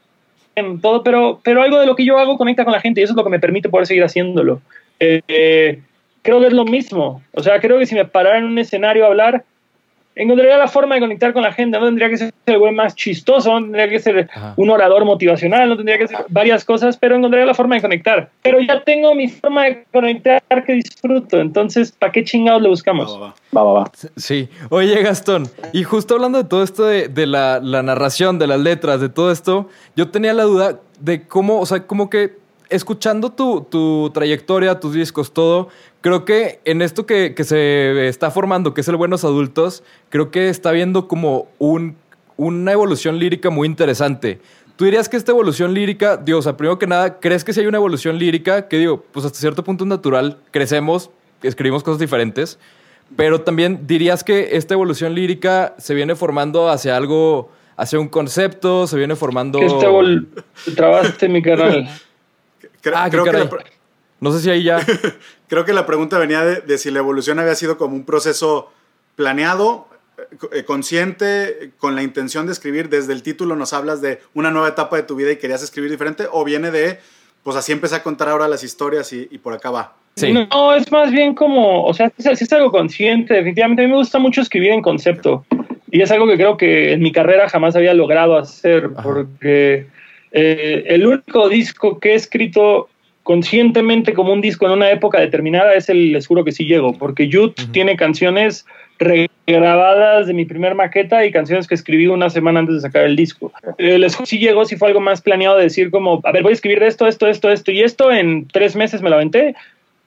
todo, 0.81 1.03
pero, 1.03 1.39
pero 1.43 1.61
algo 1.61 1.79
de 1.79 1.85
lo 1.85 1.95
que 1.95 2.05
yo 2.05 2.17
hago 2.17 2.37
conecta 2.37 2.65
con 2.65 2.73
la 2.73 2.81
gente 2.81 3.01
y 3.01 3.03
eso 3.03 3.13
es 3.13 3.17
lo 3.17 3.23
que 3.23 3.29
me 3.29 3.39
permite 3.39 3.69
poder 3.69 3.87
seguir 3.87 4.03
haciéndolo. 4.03 4.61
Eh, 4.99 5.21
eh, 5.27 5.79
creo 6.21 6.39
que 6.39 6.47
es 6.47 6.53
lo 6.53 6.65
mismo. 6.65 7.21
O 7.31 7.41
sea, 7.41 7.59
creo 7.59 7.79
que 7.79 7.85
si 7.85 7.95
me 7.95 8.05
parara 8.05 8.37
en 8.37 8.45
un 8.45 8.59
escenario 8.59 9.05
a 9.05 9.07
hablar, 9.07 9.43
encontraría 10.15 10.57
la 10.57 10.67
forma 10.67 10.95
de 10.95 11.01
conectar 11.01 11.33
con 11.33 11.41
la 11.41 11.53
gente. 11.53 11.79
No 11.79 11.85
tendría 11.85 12.09
que 12.09 12.17
ser 12.17 12.33
el 12.45 12.57
güey 12.59 12.73
más 12.73 12.95
chistoso, 12.95 13.51
no 13.51 13.61
tendría 13.61 13.89
que 13.89 13.99
ser 13.99 14.29
Ajá. 14.33 14.53
un 14.57 14.69
orador 14.69 15.05
motivacional, 15.05 15.69
no 15.69 15.75
tendría 15.75 15.97
que 15.97 16.07
ser 16.07 16.25
varias 16.29 16.65
cosas, 16.65 16.97
pero 16.97 17.15
encontraría 17.15 17.45
la 17.45 17.53
forma 17.53 17.75
de 17.75 17.81
conectar. 17.81 18.29
Pero 18.41 18.59
ya 18.59 18.83
tengo 18.83 19.15
mi 19.15 19.29
forma 19.29 19.65
de 19.65 19.85
conectar 19.91 20.41
que 20.65 20.73
disfruto. 20.73 21.39
Entonces, 21.39 21.91
¿para 21.91 22.11
qué 22.11 22.23
chingados 22.23 22.61
le 22.61 22.69
buscamos? 22.69 23.15
va, 23.15 23.19
va. 23.19 23.35
Va, 23.55 23.63
va, 23.63 23.73
va. 23.81 23.91
Sí. 24.15 24.49
Oye, 24.69 25.01
Gastón, 25.01 25.49
y 25.73 25.83
justo 25.83 26.15
hablando 26.15 26.37
de 26.41 26.49
todo 26.49 26.63
esto 26.63 26.85
de, 26.85 27.07
de 27.07 27.25
la, 27.25 27.59
la 27.59 27.83
narración, 27.83 28.39
de 28.39 28.47
las 28.47 28.59
letras, 28.59 29.01
de 29.01 29.09
todo 29.09 29.31
esto, 29.31 29.69
yo 29.95 30.09
tenía 30.09 30.33
la 30.33 30.43
duda 30.43 30.79
de 30.99 31.27
cómo, 31.27 31.59
o 31.59 31.65
sea, 31.65 31.85
como 31.85 32.09
que 32.09 32.41
escuchando 32.69 33.31
tu, 33.31 33.67
tu 33.69 34.09
trayectoria, 34.13 34.79
tus 34.79 34.93
discos, 34.93 35.33
todo, 35.33 35.67
creo 36.01 36.25
que 36.25 36.59
en 36.65 36.81
esto 36.81 37.05
que, 37.05 37.33
que 37.35 37.43
se 37.43 38.07
está 38.07 38.31
formando, 38.31 38.73
que 38.73 38.81
es 38.81 38.87
el 38.87 38.95
Buenos 38.95 39.23
Adultos, 39.23 39.83
creo 40.09 40.31
que 40.31 40.49
está 40.49 40.71
viendo 40.71 41.07
como 41.07 41.47
un, 41.59 41.95
una 42.37 42.71
evolución 42.71 43.19
lírica 43.19 43.49
muy 43.49 43.67
interesante. 43.67 44.39
¿Tú 44.75 44.85
dirías 44.85 45.09
que 45.09 45.17
esta 45.17 45.31
evolución 45.31 45.73
lírica, 45.73 46.17
digo, 46.17 46.39
o 46.39 46.41
sea, 46.41 46.57
primero 46.57 46.79
que 46.79 46.87
nada, 46.87 47.19
¿crees 47.19 47.43
que 47.43 47.53
si 47.53 47.59
hay 47.59 47.67
una 47.67 47.77
evolución 47.77 48.17
lírica 48.17 48.67
que 48.67 48.77
digo, 48.79 49.03
pues 49.11 49.25
hasta 49.25 49.37
cierto 49.37 49.63
punto 49.63 49.83
es 49.83 49.87
natural, 49.89 50.39
crecemos, 50.49 51.11
escribimos 51.43 51.83
cosas 51.83 51.99
diferentes, 51.99 52.57
pero 53.15 53.41
también 53.41 53.85
dirías 53.85 54.23
que 54.23 54.55
esta 54.55 54.73
evolución 54.73 55.13
lírica 55.13 55.75
se 55.77 55.93
viene 55.93 56.15
formando 56.15 56.69
hacia 56.69 56.95
algo, 56.97 57.51
hacia 57.77 57.99
un 57.99 58.07
concepto, 58.07 58.87
se 58.87 58.97
viene 58.97 59.15
formando... 59.15 59.59
Este 59.59 59.85
trabaste 60.75 61.29
mi 61.29 61.41
canal. 61.43 61.87
Cre- 62.81 62.93
Ah, 62.95 63.07
creo, 63.11 63.23
que 63.25 63.31
la, 63.33 63.49
No 64.21 64.31
sé 64.31 64.39
si 64.39 64.49
ahí 64.49 64.63
ya... 64.63 64.79
creo 65.49 65.65
que 65.65 65.73
la 65.73 65.85
pregunta 65.85 66.17
venía 66.17 66.45
de, 66.45 66.61
de 66.61 66.77
si 66.77 66.91
la 66.91 66.99
evolución 66.99 67.39
había 67.39 67.55
sido 67.55 67.77
como 67.77 67.95
un 67.95 68.05
proceso 68.05 68.71
planeado, 69.15 69.87
eh, 70.17 70.23
eh, 70.53 70.63
consciente, 70.63 71.71
con 71.77 71.95
la 71.95 72.03
intención 72.03 72.45
de 72.45 72.53
escribir. 72.53 72.87
Desde 72.87 73.13
el 73.13 73.23
título 73.23 73.55
nos 73.55 73.73
hablas 73.73 74.01
de 74.01 74.19
una 74.33 74.51
nueva 74.51 74.69
etapa 74.69 74.95
de 74.95 75.03
tu 75.03 75.15
vida 75.15 75.31
y 75.31 75.37
querías 75.37 75.63
escribir 75.63 75.91
diferente, 75.91 76.25
o 76.31 76.45
viene 76.45 76.71
de, 76.71 76.99
pues 77.43 77.57
así 77.57 77.71
empecé 77.71 77.95
a 77.95 78.03
contar 78.03 78.29
ahora 78.29 78.47
las 78.47 78.63
historias 78.63 79.11
y, 79.11 79.27
y 79.29 79.39
por 79.39 79.53
acá 79.53 79.71
va. 79.71 79.95
Sí. 80.15 80.31
No, 80.33 80.75
es 80.75 80.91
más 80.91 81.11
bien 81.11 81.33
como, 81.33 81.85
o 81.85 81.93
sea, 81.93 82.11
es, 82.17 82.41
es 82.41 82.53
algo 82.53 82.71
consciente, 82.71 83.33
definitivamente. 83.33 83.83
A 83.83 83.85
mí 83.85 83.91
me 83.91 83.97
gusta 83.97 84.19
mucho 84.19 84.41
escribir 84.41 84.71
en 84.71 84.81
concepto. 84.81 85.45
Y 85.89 86.01
es 86.01 86.11
algo 86.11 86.27
que 86.27 86.35
creo 86.35 86.57
que 86.57 86.93
en 86.93 87.01
mi 87.01 87.11
carrera 87.11 87.49
jamás 87.49 87.75
había 87.75 87.93
logrado 87.93 88.37
hacer, 88.37 88.91
porque 89.03 89.87
eh, 90.31 90.83
el 90.87 91.05
único 91.05 91.49
disco 91.49 91.99
que 91.99 92.11
he 92.11 92.15
escrito 92.15 92.89
conscientemente 93.23 94.13
como 94.13 94.33
un 94.33 94.41
disco 94.41 94.65
en 94.65 94.73
una 94.73 94.91
época 94.91 95.19
determinada 95.19 95.73
es 95.73 95.89
el 95.89 96.11
Les 96.11 96.27
juro 96.27 96.43
que 96.43 96.51
sí 96.51 96.65
llego, 96.65 96.93
porque 96.93 97.27
Youth 97.27 97.55
tiene 97.71 97.95
canciones 97.95 98.65
regrabadas 98.99 100.27
de 100.27 100.33
mi 100.33 100.45
primer 100.45 100.75
maqueta 100.75 101.25
y 101.25 101.31
canciones 101.31 101.67
que 101.67 101.75
escribí 101.75 102.07
una 102.07 102.29
semana 102.29 102.59
antes 102.59 102.75
de 102.75 102.81
sacar 102.81 103.03
el 103.05 103.15
disco. 103.15 103.51
El 103.77 104.01
Les 104.01 104.15
juro 104.15 104.25
que 104.25 104.29
sí 104.29 104.39
llegó, 104.39 104.65
si 104.65 104.75
fue 104.75 104.89
algo 104.89 105.01
más 105.01 105.21
planeado 105.21 105.57
de 105.57 105.63
decir 105.63 105.91
como, 105.91 106.21
a 106.23 106.31
ver, 106.31 106.43
voy 106.43 106.51
a 106.51 106.53
escribir 106.53 106.83
esto, 106.83 107.07
esto, 107.07 107.27
esto, 107.27 107.49
esto 107.51 107.71
y 107.71 107.81
esto, 107.81 108.11
en 108.11 108.47
tres 108.47 108.75
meses 108.75 109.01
me 109.01 109.09
lo 109.09 109.15
aventé, 109.15 109.55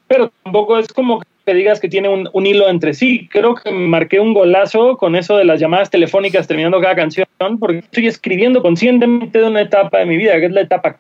pero 0.09 0.33
tampoco 0.43 0.79
es 0.79 0.89
como 0.93 1.21
que 1.45 1.55
digas 1.55 1.81
que 1.81 1.89
tiene 1.89 2.09
un, 2.09 2.29
un, 2.33 2.47
hilo 2.47 2.69
entre 2.69 2.95
sí. 2.95 3.29
Creo 3.31 3.55
que 3.55 3.71
marqué 3.71 4.19
un 4.19 4.33
golazo 4.33 4.97
con 4.97 5.15
eso 5.15 5.37
de 5.37 5.45
las 5.45 5.61
llamadas 5.61 5.91
telefónicas 5.91 6.47
terminando 6.47 6.81
cada 6.81 6.97
canción, 6.97 7.27
porque 7.61 7.79
estoy 7.79 8.07
escribiendo 8.07 8.63
conscientemente 8.63 9.39
de 9.39 9.45
una 9.45 9.61
etapa 9.61 9.99
de 9.99 10.07
mi 10.07 10.17
vida, 10.17 10.39
que 10.41 10.47
es 10.47 10.53
la 10.53 10.63
etapa 10.63 10.99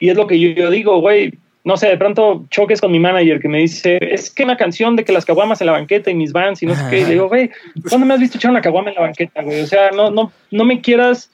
Y 0.00 0.08
es 0.08 0.16
lo 0.16 0.26
que 0.26 0.38
yo, 0.38 0.50
yo 0.50 0.70
digo, 0.70 1.00
güey, 1.00 1.32
no 1.64 1.76
sé, 1.76 1.88
de 1.88 1.96
pronto 1.96 2.44
choques 2.50 2.80
con 2.80 2.92
mi 2.92 2.98
manager 2.98 3.40
que 3.40 3.48
me 3.48 3.58
dice, 3.58 3.98
es 4.00 4.30
que 4.30 4.44
una 4.44 4.56
canción 4.56 4.96
de 4.96 5.04
que 5.04 5.12
las 5.12 5.24
caguamas 5.24 5.60
en 5.60 5.66
la 5.66 5.72
banqueta 5.72 6.10
y 6.10 6.14
mis 6.14 6.32
vans 6.32 6.62
y 6.62 6.66
no 6.66 6.74
sé 6.74 6.82
qué. 6.90 7.00
Y 7.00 7.04
le 7.04 7.10
digo, 7.12 7.28
güey, 7.28 7.50
¿cuándo 7.88 8.06
me 8.06 8.14
has 8.14 8.20
visto 8.20 8.36
echar 8.36 8.50
una 8.50 8.60
caguama 8.60 8.90
en 8.90 8.96
la 8.96 9.02
banqueta, 9.02 9.42
güey? 9.42 9.60
O 9.62 9.66
sea, 9.66 9.90
no, 9.90 10.10
no, 10.10 10.30
no 10.50 10.64
me 10.64 10.80
quieras 10.80 11.30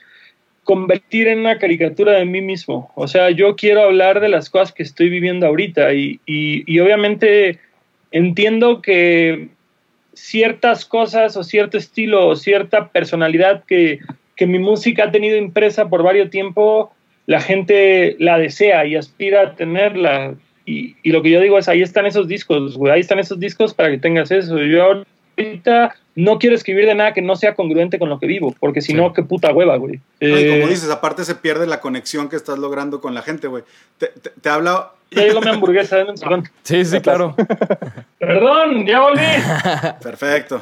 convertir 0.62 1.26
en 1.26 1.40
una 1.40 1.58
caricatura 1.58 2.12
de 2.12 2.24
mí 2.24 2.40
mismo. 2.40 2.92
O 2.94 3.08
sea, 3.08 3.30
yo 3.30 3.56
quiero 3.56 3.82
hablar 3.82 4.20
de 4.20 4.28
las 4.28 4.50
cosas 4.50 4.72
que 4.72 4.84
estoy 4.84 5.08
viviendo 5.08 5.46
ahorita 5.46 5.92
y, 5.94 6.20
y, 6.26 6.62
y 6.72 6.78
obviamente 6.78 7.58
entiendo 8.12 8.82
que 8.82 9.48
ciertas 10.12 10.84
cosas 10.84 11.36
o 11.36 11.42
cierto 11.42 11.76
estilo 11.76 12.28
o 12.28 12.36
cierta 12.36 12.88
personalidad 12.88 13.64
que, 13.64 13.98
que 14.36 14.46
mi 14.46 14.58
música 14.58 15.04
ha 15.04 15.10
tenido 15.10 15.36
impresa 15.36 15.88
por 15.88 16.02
varios 16.02 16.30
tiempo, 16.30 16.92
la 17.30 17.40
gente 17.40 18.16
la 18.18 18.38
desea 18.38 18.84
y 18.86 18.96
aspira 18.96 19.42
a 19.42 19.54
tenerla. 19.54 20.34
Y, 20.66 20.96
y, 21.04 21.12
lo 21.12 21.22
que 21.22 21.30
yo 21.30 21.40
digo 21.40 21.58
es, 21.58 21.68
ahí 21.68 21.80
están 21.80 22.04
esos 22.04 22.26
discos, 22.26 22.76
güey, 22.76 22.92
ahí 22.92 23.00
están 23.00 23.20
esos 23.20 23.38
discos 23.38 23.72
para 23.72 23.88
que 23.88 23.98
tengas 23.98 24.32
eso. 24.32 24.58
Yo 24.58 25.04
ahorita 25.36 25.94
no 26.16 26.40
quiero 26.40 26.56
escribir 26.56 26.86
de 26.86 26.96
nada 26.96 27.14
que 27.14 27.22
no 27.22 27.36
sea 27.36 27.54
congruente 27.54 28.00
con 28.00 28.08
lo 28.08 28.18
que 28.18 28.26
vivo, 28.26 28.52
porque 28.58 28.80
si 28.80 28.94
no, 28.94 29.10
sí. 29.10 29.12
qué 29.14 29.22
puta 29.22 29.52
hueva, 29.52 29.76
güey. 29.76 30.00
Eh, 30.18 30.58
como 30.58 30.68
dices, 30.68 30.90
aparte 30.90 31.24
se 31.24 31.36
pierde 31.36 31.68
la 31.68 31.80
conexión 31.80 32.28
que 32.28 32.34
estás 32.34 32.58
logrando 32.58 33.00
con 33.00 33.14
la 33.14 33.22
gente, 33.22 33.46
güey. 33.46 33.62
Te, 33.98 34.08
te, 34.08 34.30
te 34.30 34.48
habla... 34.48 34.90
Ya 35.12 35.22
llegó 35.22 35.40
mi 35.40 35.50
hamburguesa, 35.50 36.04
perdón. 36.04 36.50
Sí, 36.64 36.84
sí, 36.84 37.00
claro. 37.00 37.36
Perdón, 38.18 38.86
ya 38.88 39.02
volví. 39.02 39.22
Perfecto. 40.02 40.60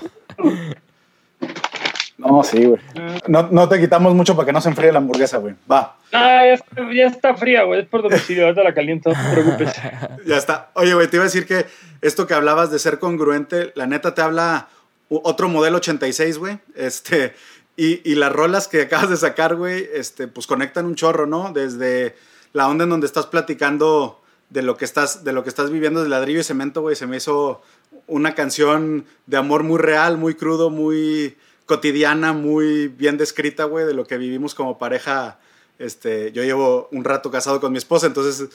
No, 2.18 2.42
sí, 2.42 2.64
güey. 2.64 2.80
No, 3.28 3.48
no, 3.50 3.68
te 3.68 3.78
quitamos 3.78 4.12
mucho 4.12 4.34
para 4.34 4.46
que 4.46 4.52
no 4.52 4.60
se 4.60 4.68
enfríe 4.68 4.90
la 4.90 4.98
hamburguesa, 4.98 5.38
güey. 5.38 5.54
Va. 5.70 5.96
Ah, 6.12 6.42
ya 6.44 6.54
está, 6.54 6.92
ya 6.92 7.06
está 7.06 7.34
fría, 7.34 7.62
güey. 7.62 7.80
Es 7.80 7.86
por 7.86 8.02
domicilio. 8.02 8.44
Ahorita 8.44 8.64
la 8.64 8.74
caliento, 8.74 9.10
no 9.10 9.16
te 9.16 9.32
preocupes. 9.40 9.72
Ya 10.26 10.36
está. 10.36 10.70
Oye, 10.74 10.94
güey, 10.94 11.06
te 11.06 11.16
iba 11.16 11.22
a 11.22 11.26
decir 11.26 11.46
que 11.46 11.66
esto 12.02 12.26
que 12.26 12.34
hablabas 12.34 12.72
de 12.72 12.80
ser 12.80 12.98
congruente, 12.98 13.72
la 13.76 13.86
neta 13.86 14.14
te 14.14 14.22
habla 14.22 14.68
otro 15.08 15.48
modelo 15.48 15.76
86, 15.76 16.38
güey. 16.38 16.58
Este, 16.74 17.34
y, 17.76 18.00
y, 18.10 18.16
las 18.16 18.32
rolas 18.32 18.66
que 18.66 18.82
acabas 18.82 19.10
de 19.10 19.16
sacar, 19.16 19.54
güey, 19.54 19.88
este, 19.94 20.26
pues 20.26 20.48
conectan 20.48 20.86
un 20.86 20.96
chorro, 20.96 21.26
¿no? 21.26 21.52
Desde 21.52 22.16
la 22.52 22.66
onda 22.66 22.82
en 22.82 22.90
donde 22.90 23.06
estás 23.06 23.26
platicando 23.26 24.20
de 24.50 24.62
lo 24.62 24.76
que 24.76 24.84
estás, 24.84 25.22
de 25.22 25.32
lo 25.32 25.44
que 25.44 25.50
estás 25.50 25.70
viviendo 25.70 26.02
de 26.02 26.08
ladrillo 26.08 26.40
y 26.40 26.44
cemento, 26.44 26.80
güey. 26.80 26.96
Se 26.96 27.06
me 27.06 27.18
hizo 27.18 27.62
una 28.08 28.34
canción 28.34 29.04
de 29.26 29.36
amor 29.36 29.62
muy 29.62 29.78
real, 29.78 30.18
muy 30.18 30.34
crudo, 30.34 30.68
muy 30.68 31.36
cotidiana, 31.68 32.32
muy 32.32 32.88
bien 32.88 33.18
descrita, 33.18 33.64
güey, 33.64 33.84
de 33.84 33.92
lo 33.92 34.06
que 34.06 34.16
vivimos 34.16 34.54
como 34.54 34.78
pareja. 34.78 35.38
Este, 35.78 36.32
yo 36.32 36.42
llevo 36.42 36.88
un 36.90 37.04
rato 37.04 37.30
casado 37.30 37.60
con 37.60 37.70
mi 37.70 37.78
esposa, 37.78 38.06
entonces 38.08 38.48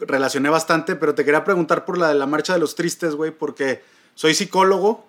relacioné 0.00 0.48
bastante, 0.48 0.96
pero 0.96 1.14
te 1.14 1.24
quería 1.24 1.44
preguntar 1.44 1.84
por 1.84 1.98
la 1.98 2.08
de 2.08 2.14
la 2.16 2.26
marcha 2.26 2.54
de 2.54 2.58
los 2.58 2.74
tristes, 2.74 3.14
güey, 3.14 3.30
porque 3.30 3.82
soy 4.16 4.34
psicólogo 4.34 5.06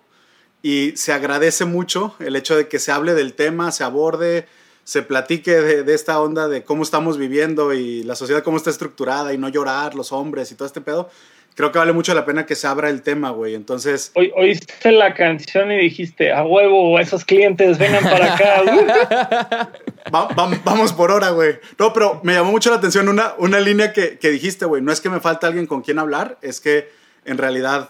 y 0.62 0.92
se 0.96 1.12
agradece 1.12 1.64
mucho 1.64 2.14
el 2.20 2.36
hecho 2.36 2.54
de 2.56 2.68
que 2.68 2.78
se 2.78 2.92
hable 2.92 3.14
del 3.14 3.32
tema, 3.32 3.72
se 3.72 3.82
aborde, 3.82 4.46
se 4.84 5.02
platique 5.02 5.60
de, 5.60 5.82
de, 5.82 5.94
esta 5.94 6.20
onda 6.20 6.46
de 6.46 6.62
cómo 6.62 6.84
estamos 6.84 7.18
viviendo 7.18 7.72
y 7.72 8.04
la 8.04 8.14
sociedad 8.14 8.44
cómo 8.44 8.58
está 8.58 8.70
estructurada 8.70 9.32
y 9.32 9.38
no 9.38 9.48
llorar 9.48 9.96
los 9.96 10.12
hombres 10.12 10.52
y 10.52 10.54
todo 10.54 10.66
este 10.66 10.80
pedo 10.80 11.10
creo 11.56 11.72
que 11.72 11.78
vale 11.78 11.92
mucho 11.92 12.14
la 12.14 12.24
pena 12.24 12.46
que 12.46 12.54
se 12.54 12.66
abra 12.66 12.90
el 12.90 13.02
tema, 13.02 13.30
güey. 13.30 13.54
Entonces. 13.54 14.12
Hoy, 14.14 14.30
oíste 14.36 14.92
la 14.92 15.14
canción 15.14 15.72
y 15.72 15.78
dijiste, 15.78 16.30
a 16.32 16.44
huevo, 16.44 17.00
esos 17.00 17.24
clientes 17.24 17.78
vengan 17.78 18.04
para 18.04 18.34
acá. 18.34 18.62
va, 20.14 20.28
va, 20.28 20.60
vamos 20.62 20.92
por 20.92 21.10
hora, 21.10 21.30
güey. 21.30 21.54
No, 21.78 21.92
pero 21.92 22.20
me 22.22 22.34
llamó 22.34 22.52
mucho 22.52 22.70
la 22.70 22.76
atención 22.76 23.08
una, 23.08 23.34
una 23.38 23.58
línea 23.58 23.92
que, 23.92 24.18
que 24.18 24.30
dijiste, 24.30 24.66
güey. 24.66 24.82
No 24.82 24.92
es 24.92 25.00
que 25.00 25.08
me 25.08 25.18
falta 25.18 25.46
alguien 25.46 25.66
con 25.66 25.80
quien 25.80 25.98
hablar, 25.98 26.38
es 26.42 26.60
que 26.60 26.90
en 27.24 27.38
realidad 27.38 27.88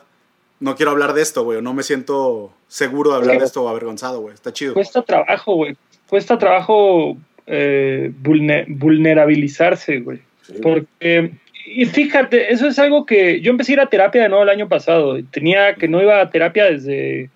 no 0.61 0.77
quiero 0.77 0.93
hablar 0.93 1.13
de 1.13 1.23
esto, 1.23 1.43
güey. 1.43 1.61
No 1.61 1.75
me 1.75 1.83
siento 1.83 2.53
seguro 2.69 3.11
de 3.11 3.17
hablar 3.17 3.35
sí. 3.35 3.41
de 3.41 3.47
esto 3.47 3.65
o 3.65 3.69
avergonzado, 3.69 4.21
güey. 4.21 4.35
Está 4.35 4.53
chido. 4.53 4.75
Cuesta 4.75 5.03
trabajo, 5.03 5.55
güey. 5.57 5.77
Cuesta 6.09 6.39
trabajo 6.39 7.17
eh, 7.47 8.13
vulner 8.21 8.67
vulnerabilizarse, 8.69 9.99
güey. 9.99 10.21
Sí. 10.43 10.55
Porque 10.63 11.33
y 11.67 11.85
fíjate, 11.87 12.53
eso 12.53 12.69
es 12.69 12.79
algo 12.79 13.05
que 13.07 13.41
yo 13.41 13.51
empecé 13.51 13.73
a 13.73 13.75
ir 13.75 13.81
a 13.81 13.87
terapia 13.87 14.23
de 14.23 14.29
nuevo 14.29 14.45
el 14.45 14.51
año 14.51 14.69
pasado. 14.69 15.19
Tenía 15.31 15.75
que 15.75 15.89
no 15.89 16.01
iba 16.01 16.21
a 16.21 16.31
terapia 16.31 16.65
desde, 16.67 17.29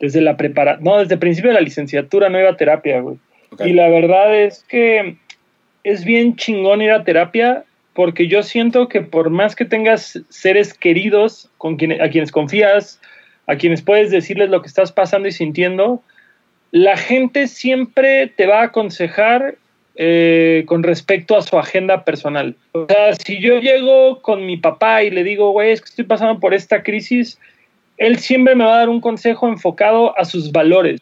desde 0.00 0.20
la 0.20 0.36
prepara, 0.36 0.78
no, 0.80 0.98
desde 0.98 1.14
el 1.14 1.20
principio 1.20 1.50
de 1.50 1.54
la 1.54 1.60
licenciatura 1.60 2.28
no 2.28 2.40
iba 2.40 2.50
a 2.50 2.56
terapia, 2.56 3.00
güey. 3.00 3.18
Okay. 3.52 3.70
Y 3.70 3.72
la 3.74 3.88
verdad 3.88 4.34
es 4.36 4.64
que 4.68 5.16
es 5.84 6.04
bien 6.04 6.36
chingón 6.36 6.82
ir 6.82 6.90
a 6.90 7.04
terapia 7.04 7.64
porque 7.94 8.26
yo 8.26 8.42
siento 8.42 8.88
que 8.88 9.00
por 9.00 9.30
más 9.30 9.56
que 9.56 9.64
tengas 9.64 10.20
seres 10.28 10.74
queridos 10.74 11.50
con 11.56 11.76
quien, 11.76 12.00
a 12.00 12.10
quienes 12.10 12.32
confías, 12.32 13.00
a 13.46 13.56
quienes 13.56 13.82
puedes 13.82 14.10
decirles 14.10 14.50
lo 14.50 14.60
que 14.60 14.68
estás 14.68 14.92
pasando 14.92 15.28
y 15.28 15.32
sintiendo, 15.32 16.02
la 16.70 16.96
gente 16.96 17.46
siempre 17.46 18.26
te 18.26 18.46
va 18.46 18.60
a 18.60 18.64
aconsejar 18.64 19.56
eh, 20.00 20.62
con 20.66 20.84
respecto 20.84 21.36
a 21.36 21.42
su 21.42 21.58
agenda 21.58 22.04
personal. 22.04 22.54
O 22.70 22.86
sea, 22.88 23.14
si 23.14 23.40
yo 23.40 23.58
llego 23.58 24.22
con 24.22 24.46
mi 24.46 24.56
papá 24.56 25.02
y 25.02 25.10
le 25.10 25.24
digo, 25.24 25.50
güey, 25.50 25.72
es 25.72 25.80
que 25.80 25.88
estoy 25.88 26.04
pasando 26.04 26.38
por 26.38 26.54
esta 26.54 26.84
crisis, 26.84 27.36
él 27.96 28.20
siempre 28.20 28.54
me 28.54 28.64
va 28.64 28.74
a 28.74 28.78
dar 28.78 28.90
un 28.90 29.00
consejo 29.00 29.48
enfocado 29.48 30.16
a 30.16 30.24
sus 30.24 30.52
valores. 30.52 31.00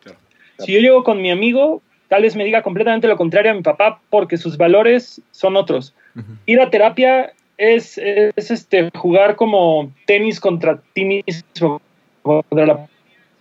Claro, 0.00 0.20
claro. 0.56 0.64
Si 0.64 0.72
yo 0.72 0.78
llego 0.78 1.02
con 1.02 1.20
mi 1.20 1.32
amigo, 1.32 1.82
tal 2.06 2.22
vez 2.22 2.36
me 2.36 2.44
diga 2.44 2.62
completamente 2.62 3.08
lo 3.08 3.16
contrario 3.16 3.50
a 3.50 3.54
mi 3.54 3.62
papá 3.62 4.00
porque 4.10 4.36
sus 4.36 4.56
valores 4.56 5.20
son 5.32 5.56
otros. 5.56 5.92
Uh 6.14 6.20
-huh. 6.20 6.38
Ir 6.46 6.60
a 6.60 6.70
terapia 6.70 7.32
es, 7.58 7.98
es, 7.98 8.52
este, 8.52 8.90
jugar 8.94 9.34
como 9.34 9.92
tenis 10.06 10.38
contra 10.38 10.80
ti 10.92 11.04
mismo, 11.04 11.80
contra 12.22 12.66
la 12.66 12.86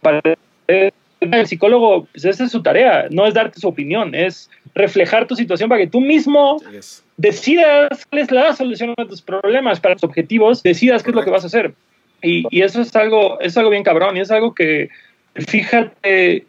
pared. 0.02 0.36
El 0.68 1.46
psicólogo, 1.46 2.08
pues 2.12 2.26
esa 2.26 2.46
es 2.46 2.52
su 2.52 2.64
tarea, 2.64 3.06
no 3.12 3.28
es 3.28 3.36
darte 3.36 3.60
su 3.60 3.68
opinión, 3.68 4.16
es 4.16 4.50
reflejar 4.76 5.26
tu 5.26 5.36
situación 5.36 5.70
para 5.70 5.82
que 5.82 5.88
tú 5.88 6.02
mismo 6.02 6.62
yes. 6.72 7.04
decidas 7.18 8.06
cuál 8.10 8.22
es 8.22 8.30
la 8.30 8.54
solución 8.54 8.94
a 8.98 9.06
tus 9.06 9.22
problemas, 9.22 9.80
para 9.80 9.96
tus 9.96 10.04
objetivos, 10.04 10.62
decidas 10.62 11.02
qué 11.02 11.12
es 11.12 11.16
lo 11.16 11.24
que 11.24 11.32
vas 11.32 11.44
a 11.44 11.48
hacer. 11.48 11.74
Y, 12.22 12.46
y, 12.50 12.62
eso 12.62 12.82
es 12.82 12.96
algo, 12.96 13.40
es 13.40 13.58
algo 13.58 13.70
bien 13.70 13.84
cabrón, 13.84 14.18
y 14.18 14.20
es 14.20 14.32
algo 14.32 14.54
que, 14.54 14.90
fíjate, 15.36 16.46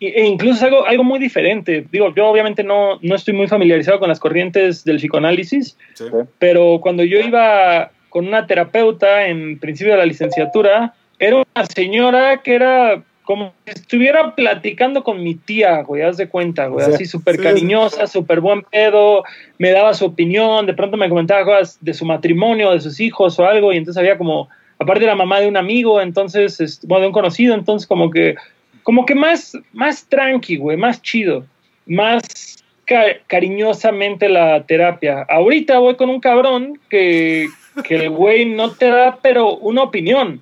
e 0.00 0.26
incluso 0.26 0.56
es 0.56 0.62
algo, 0.62 0.86
algo 0.86 1.04
muy 1.04 1.18
diferente. 1.18 1.86
Digo, 1.90 2.14
yo 2.14 2.26
obviamente 2.28 2.62
no, 2.62 2.98
no 3.02 3.14
estoy 3.14 3.34
muy 3.34 3.48
familiarizado 3.48 3.98
con 3.98 4.08
las 4.08 4.20
corrientes 4.20 4.84
del 4.84 4.98
psicoanálisis, 4.98 5.76
sí. 5.94 6.04
pero 6.38 6.80
cuando 6.80 7.02
yo 7.02 7.18
iba 7.18 7.90
con 8.10 8.26
una 8.26 8.46
terapeuta 8.46 9.26
en 9.26 9.58
principio 9.58 9.94
de 9.94 9.98
la 9.98 10.06
licenciatura, 10.06 10.94
era 11.18 11.36
una 11.36 11.66
señora 11.66 12.42
que 12.42 12.54
era 12.54 13.02
como 13.26 13.52
si 13.64 13.72
estuviera 13.72 14.36
platicando 14.36 15.02
con 15.02 15.22
mi 15.22 15.34
tía, 15.34 15.82
güey, 15.82 16.02
haz 16.02 16.16
de 16.16 16.28
cuenta, 16.28 16.68
güey, 16.68 16.86
así 16.86 17.06
súper 17.06 17.42
cariñosa, 17.42 18.06
súper 18.06 18.40
buen 18.40 18.62
pedo, 18.62 19.24
me 19.58 19.72
daba 19.72 19.94
su 19.94 20.04
opinión, 20.04 20.64
de 20.64 20.74
pronto 20.74 20.96
me 20.96 21.08
comentaba 21.08 21.44
cosas 21.44 21.76
de 21.80 21.92
su 21.92 22.06
matrimonio, 22.06 22.70
de 22.70 22.80
sus 22.80 23.00
hijos 23.00 23.36
o 23.40 23.44
algo, 23.44 23.72
y 23.72 23.78
entonces 23.78 24.00
había 24.00 24.16
como, 24.16 24.48
aparte 24.78 25.00
de 25.00 25.08
la 25.08 25.16
mamá 25.16 25.40
de 25.40 25.48
un 25.48 25.56
amigo, 25.56 26.00
entonces, 26.00 26.80
bueno, 26.86 27.02
de 27.02 27.06
un 27.08 27.12
conocido, 27.12 27.54
entonces 27.54 27.88
como 27.88 28.12
que, 28.12 28.36
como 28.84 29.04
que 29.04 29.16
más, 29.16 29.58
más 29.72 30.06
tranqui, 30.08 30.56
güey, 30.56 30.76
más 30.76 31.02
chido, 31.02 31.44
más 31.84 32.62
ca 32.84 33.06
cariñosamente 33.26 34.28
la 34.28 34.62
terapia. 34.62 35.26
Ahorita 35.28 35.80
voy 35.80 35.96
con 35.96 36.10
un 36.10 36.20
cabrón 36.20 36.78
que, 36.88 37.48
que 37.82 37.96
el 37.96 38.10
güey 38.10 38.44
no 38.44 38.70
te 38.70 38.88
da, 38.88 39.18
pero 39.20 39.56
una 39.56 39.82
opinión, 39.82 40.40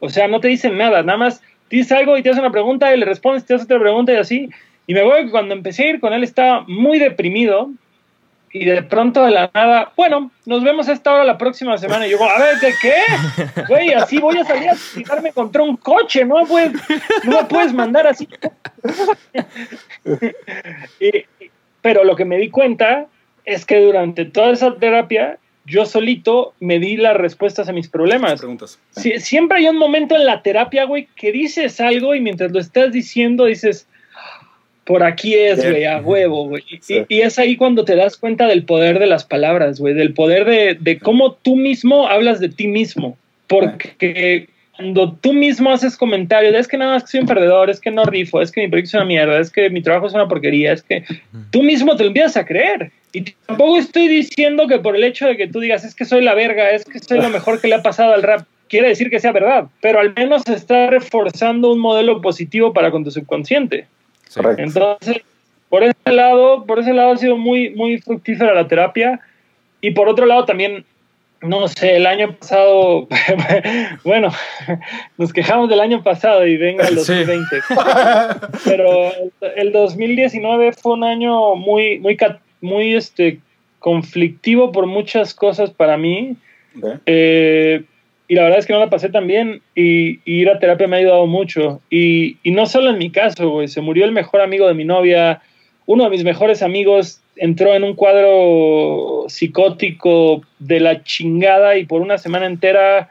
o 0.00 0.10
sea, 0.10 0.28
no 0.28 0.40
te 0.40 0.48
dicen 0.48 0.76
nada, 0.76 1.02
nada 1.02 1.16
más 1.16 1.42
dices 1.70 1.92
algo 1.92 2.16
y 2.16 2.22
te 2.22 2.30
hace 2.30 2.40
una 2.40 2.50
pregunta 2.50 2.94
y 2.94 2.98
le 2.98 3.06
respondes, 3.06 3.44
te 3.44 3.54
hace 3.54 3.64
otra 3.64 3.78
pregunta 3.80 4.12
y 4.12 4.16
así. 4.16 4.48
Y 4.86 4.94
me 4.94 5.00
acuerdo 5.00 5.24
que 5.24 5.30
cuando 5.30 5.54
empecé 5.54 5.84
a 5.84 5.90
ir 5.90 6.00
con 6.00 6.12
él 6.12 6.22
estaba 6.22 6.64
muy 6.68 6.98
deprimido 6.98 7.70
y 8.52 8.64
de 8.64 8.82
pronto 8.84 9.24
de 9.24 9.32
la 9.32 9.50
nada, 9.52 9.92
bueno, 9.96 10.30
nos 10.46 10.62
vemos 10.62 10.88
a 10.88 10.92
esta 10.92 11.12
hora 11.12 11.24
la 11.24 11.36
próxima 11.36 11.76
semana. 11.76 12.06
Y 12.06 12.12
yo, 12.12 12.22
a 12.24 12.38
ver, 12.38 12.56
¿de 12.58 12.72
qué? 12.80 12.94
Güey, 13.68 13.92
así 13.92 14.18
voy 14.18 14.38
a 14.38 14.44
salir 14.44 14.70
a 14.70 14.74
tirarme 14.94 15.32
contra 15.32 15.62
un 15.62 15.76
coche, 15.76 16.24
no 16.24 16.44
puedes, 16.46 16.72
no 17.24 17.42
me 17.42 17.44
puedes 17.44 17.72
mandar 17.74 18.06
así. 18.06 18.28
Y- 21.00 21.24
pero 21.82 22.02
lo 22.02 22.16
que 22.16 22.24
me 22.24 22.36
di 22.38 22.50
cuenta 22.50 23.06
es 23.44 23.64
que 23.64 23.78
durante 23.80 24.24
toda 24.24 24.50
esa 24.50 24.74
terapia, 24.74 25.38
yo 25.66 25.84
solito 25.84 26.54
me 26.60 26.78
di 26.78 26.96
las 26.96 27.16
respuestas 27.16 27.68
a 27.68 27.72
mis 27.72 27.88
problemas. 27.88 28.38
Preguntas. 28.38 28.78
Sie- 28.94 29.18
siempre 29.20 29.58
hay 29.58 29.68
un 29.68 29.76
momento 29.78 30.14
en 30.14 30.24
la 30.24 30.42
terapia, 30.42 30.84
güey, 30.84 31.08
que 31.16 31.32
dices 31.32 31.80
algo 31.80 32.14
y 32.14 32.20
mientras 32.20 32.52
lo 32.52 32.60
estás 32.60 32.92
diciendo 32.92 33.46
dices, 33.46 33.86
por 34.84 35.02
aquí 35.02 35.34
es, 35.34 35.58
güey, 35.68 35.84
a 35.84 35.98
huevo, 36.00 36.46
güey. 36.48 36.62
Y- 36.70 36.78
Sí. 36.80 37.02
Y, 37.08 37.20
es 37.22 37.38
ahí 37.40 37.56
cuando 37.56 37.84
te 37.84 37.96
das 37.96 38.16
cuenta 38.16 38.46
del 38.46 38.64
poder 38.64 38.98
de 39.00 39.06
las 39.06 39.24
palabras, 39.24 39.80
güey, 39.80 39.94
del 39.94 40.14
poder 40.14 40.44
de, 40.44 40.76
de 40.80 40.98
cómo 41.00 41.32
tú 41.34 41.56
mismo 41.56 42.06
hablas 42.06 42.38
de 42.38 42.48
ti 42.48 42.68
mismo. 42.68 43.18
Porque 43.48 44.48
cuando 44.76 45.12
tú 45.12 45.32
mismo 45.32 45.70
haces 45.72 45.96
comentarios, 45.96 46.52
de, 46.52 46.58
es 46.60 46.68
que 46.68 46.76
nada 46.76 46.94
más 46.94 47.04
que 47.04 47.08
soy 47.12 47.20
un 47.20 47.26
perdedor, 47.26 47.70
es 47.70 47.80
que 47.80 47.90
no 47.90 48.04
rifo, 48.04 48.40
es 48.42 48.52
que 48.52 48.60
mi 48.60 48.68
proyecto 48.68 48.88
es 48.90 48.94
una 48.94 49.04
mierda, 49.04 49.38
es 49.40 49.50
que 49.50 49.70
mi 49.70 49.82
trabajo 49.82 50.06
es 50.06 50.12
una 50.14 50.28
porquería, 50.28 50.72
es 50.72 50.82
que 50.82 51.02
tú 51.50 51.62
mismo 51.62 51.96
te 51.96 52.02
lo 52.04 52.08
empiezas 52.08 52.36
a 52.36 52.44
creer. 52.46 52.90
Y 53.16 53.22
tampoco 53.46 53.78
estoy 53.78 54.08
diciendo 54.08 54.66
que 54.66 54.78
por 54.78 54.94
el 54.96 55.04
hecho 55.04 55.26
de 55.26 55.36
que 55.36 55.46
tú 55.46 55.60
digas, 55.60 55.84
es 55.84 55.94
que 55.94 56.04
soy 56.04 56.22
la 56.22 56.34
verga, 56.34 56.70
es 56.70 56.84
que 56.84 56.98
soy 56.98 57.20
lo 57.20 57.30
mejor 57.30 57.60
que 57.60 57.68
le 57.68 57.74
ha 57.76 57.82
pasado 57.82 58.12
al 58.12 58.22
rap, 58.22 58.46
quiere 58.68 58.88
decir 58.88 59.08
que 59.10 59.20
sea 59.20 59.32
verdad, 59.32 59.66
pero 59.80 60.00
al 60.00 60.12
menos 60.14 60.42
está 60.48 60.88
reforzando 60.88 61.72
un 61.72 61.78
modelo 61.78 62.20
positivo 62.20 62.72
para 62.72 62.90
con 62.90 63.04
tu 63.04 63.10
subconsciente. 63.10 63.86
Sí. 64.28 64.40
Correcto. 64.40 64.62
Entonces, 64.62 65.22
por 65.70 65.82
ese 65.82 66.12
lado, 66.12 66.64
por 66.66 66.78
ese 66.80 66.92
lado 66.92 67.12
ha 67.12 67.16
sido 67.16 67.36
muy, 67.36 67.70
muy 67.70 67.98
fructífera 67.98 68.52
la 68.54 68.68
terapia. 68.68 69.20
Y 69.80 69.92
por 69.92 70.08
otro 70.08 70.26
lado 70.26 70.44
también, 70.44 70.84
no 71.42 71.68
sé, 71.68 71.96
el 71.96 72.06
año 72.06 72.32
pasado, 72.34 73.06
bueno, 74.04 74.30
nos 75.18 75.32
quejamos 75.32 75.68
del 75.70 75.80
año 75.80 76.02
pasado 76.02 76.46
y 76.46 76.56
venga 76.56 76.86
el 76.88 76.98
Sí. 76.98 77.14
2020. 77.14 77.56
Pero 78.64 79.12
el, 79.14 79.32
el 79.56 79.72
2019 79.72 80.72
fue 80.72 80.92
un 80.94 81.04
año 81.04 81.54
muy, 81.54 81.98
muy, 81.98 82.16
ca- 82.16 82.40
muy 82.60 82.94
este, 82.94 83.40
conflictivo 83.78 84.72
por 84.72 84.86
muchas 84.86 85.34
cosas 85.34 85.70
para 85.70 85.96
mí. 85.96 86.36
Eh, 87.06 87.82
y 88.28 88.34
la 88.34 88.42
verdad 88.42 88.58
es 88.58 88.66
que 88.66 88.72
no 88.72 88.80
la 88.80 88.90
pasé 88.90 89.08
tan 89.08 89.26
bien 89.26 89.62
y, 89.74 90.20
y 90.24 90.40
ir 90.40 90.50
a 90.50 90.58
terapia 90.58 90.88
me 90.88 90.96
ha 90.96 90.98
ayudado 91.00 91.26
mucho. 91.26 91.80
Y, 91.90 92.38
y 92.42 92.50
no 92.50 92.66
solo 92.66 92.90
en 92.90 92.98
mi 92.98 93.10
caso, 93.10 93.48
güey, 93.50 93.68
se 93.68 93.80
murió 93.80 94.04
el 94.04 94.12
mejor 94.12 94.40
amigo 94.40 94.66
de 94.66 94.74
mi 94.74 94.84
novia, 94.84 95.42
uno 95.86 96.04
de 96.04 96.10
mis 96.10 96.24
mejores 96.24 96.62
amigos 96.62 97.20
entró 97.36 97.74
en 97.74 97.84
un 97.84 97.94
cuadro 97.94 99.26
psicótico 99.28 100.42
de 100.58 100.80
la 100.80 101.04
chingada 101.04 101.76
y 101.76 101.84
por 101.84 102.00
una 102.00 102.18
semana 102.18 102.46
entera 102.46 103.10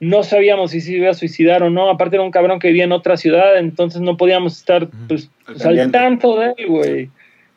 no 0.00 0.22
sabíamos 0.22 0.70
si 0.70 0.80
se 0.80 0.92
iba 0.92 1.10
a 1.10 1.14
suicidar 1.14 1.62
o 1.62 1.70
no. 1.70 1.90
Aparte 1.90 2.16
era 2.16 2.24
un 2.24 2.30
cabrón 2.30 2.58
que 2.58 2.68
vivía 2.68 2.84
en 2.84 2.92
otra 2.92 3.16
ciudad, 3.16 3.58
entonces 3.58 4.00
no 4.00 4.16
podíamos 4.16 4.56
estar 4.56 4.88
pues, 5.08 5.30
Al 5.46 5.76
pues, 5.76 5.92
tanto 5.92 6.38
de 6.38 6.54
él, 6.56 6.66
güey. 6.66 7.10